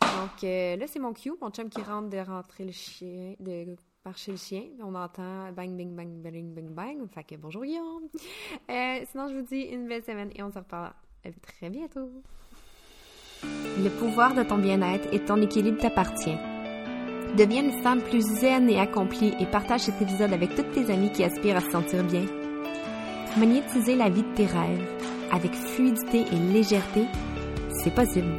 Donc 0.00 0.42
là, 0.42 0.86
c'est 0.86 1.00
mon 1.00 1.12
cue, 1.12 1.32
mon 1.40 1.50
chum 1.50 1.68
qui 1.68 1.82
rentre 1.82 2.10
de 2.10 2.18
rentrer 2.18 2.64
le 2.64 2.70
chien, 2.70 3.34
de 3.40 3.74
marcher 4.04 4.32
le 4.32 4.36
chien. 4.36 4.62
On 4.82 4.94
entend 4.94 5.50
bang, 5.56 5.76
bang, 5.76 5.94
bang, 5.96 6.22
bang, 6.22 6.54
bang, 6.54 6.68
bang. 6.68 7.08
Fait 7.14 7.24
que 7.24 7.36
bonjour 7.36 7.64
Guillaume. 7.64 8.04
Euh, 8.70 9.00
sinon, 9.10 9.28
je 9.28 9.36
vous 9.36 9.46
dis 9.46 9.62
une 9.62 9.88
belle 9.88 10.04
semaine 10.04 10.30
et 10.34 10.42
on 10.42 10.50
se 10.50 10.58
reparle 10.58 10.92
très 11.40 11.70
bientôt. 11.70 12.10
Le 13.42 13.88
pouvoir 13.88 14.34
de 14.34 14.42
ton 14.42 14.58
bien-être 14.58 15.08
et 15.12 15.24
ton 15.24 15.40
équilibre 15.40 15.80
t'appartient. 15.80 16.36
Deviens 17.36 17.64
une 17.64 17.82
femme 17.82 18.02
plus 18.02 18.20
zen 18.20 18.68
et 18.68 18.78
accomplie 18.78 19.34
et 19.40 19.46
partage 19.46 19.80
cet 19.80 20.00
épisode 20.00 20.32
avec 20.32 20.54
toutes 20.54 20.72
tes 20.72 20.92
amies 20.92 21.10
qui 21.10 21.24
aspirent 21.24 21.56
à 21.56 21.60
se 21.60 21.70
sentir 21.70 22.04
bien. 22.04 22.26
Magnétiser 23.38 23.96
la 23.96 24.10
vie 24.10 24.22
de 24.22 24.34
tes 24.34 24.46
rêves 24.46 24.86
avec 25.32 25.52
fluidité 25.52 26.20
et 26.30 26.52
légèreté, 26.52 27.06
c'est 27.82 27.94
possible. 27.94 28.34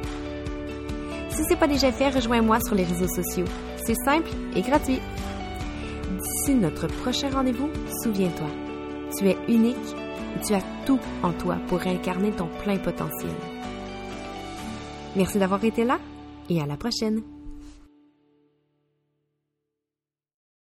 Si 1.29 1.43
c'est 1.49 1.59
pas 1.59 1.67
déjà 1.67 1.91
fait, 1.91 2.09
rejoins-moi 2.09 2.59
sur 2.61 2.75
les 2.75 2.85
réseaux 2.85 3.07
sociaux. 3.07 3.45
C'est 3.85 3.95
simple 4.05 4.29
et 4.55 4.61
gratuit. 4.61 4.99
Notre 6.53 6.87
prochain 6.87 7.29
rendez-vous, 7.31 7.69
souviens-toi, 8.03 8.47
tu 9.17 9.27
es 9.27 9.37
unique 9.47 9.75
et 9.75 10.45
tu 10.45 10.53
as 10.53 10.61
tout 10.85 10.99
en 11.23 11.33
toi 11.33 11.57
pour 11.67 11.81
incarner 11.85 12.31
ton 12.31 12.47
plein 12.63 12.77
potentiel. 12.77 13.31
Merci 15.15 15.39
d'avoir 15.39 15.63
été 15.63 15.83
là 15.83 15.99
et 16.49 16.61
à 16.61 16.65
la 16.65 16.77
prochaine. 16.77 17.21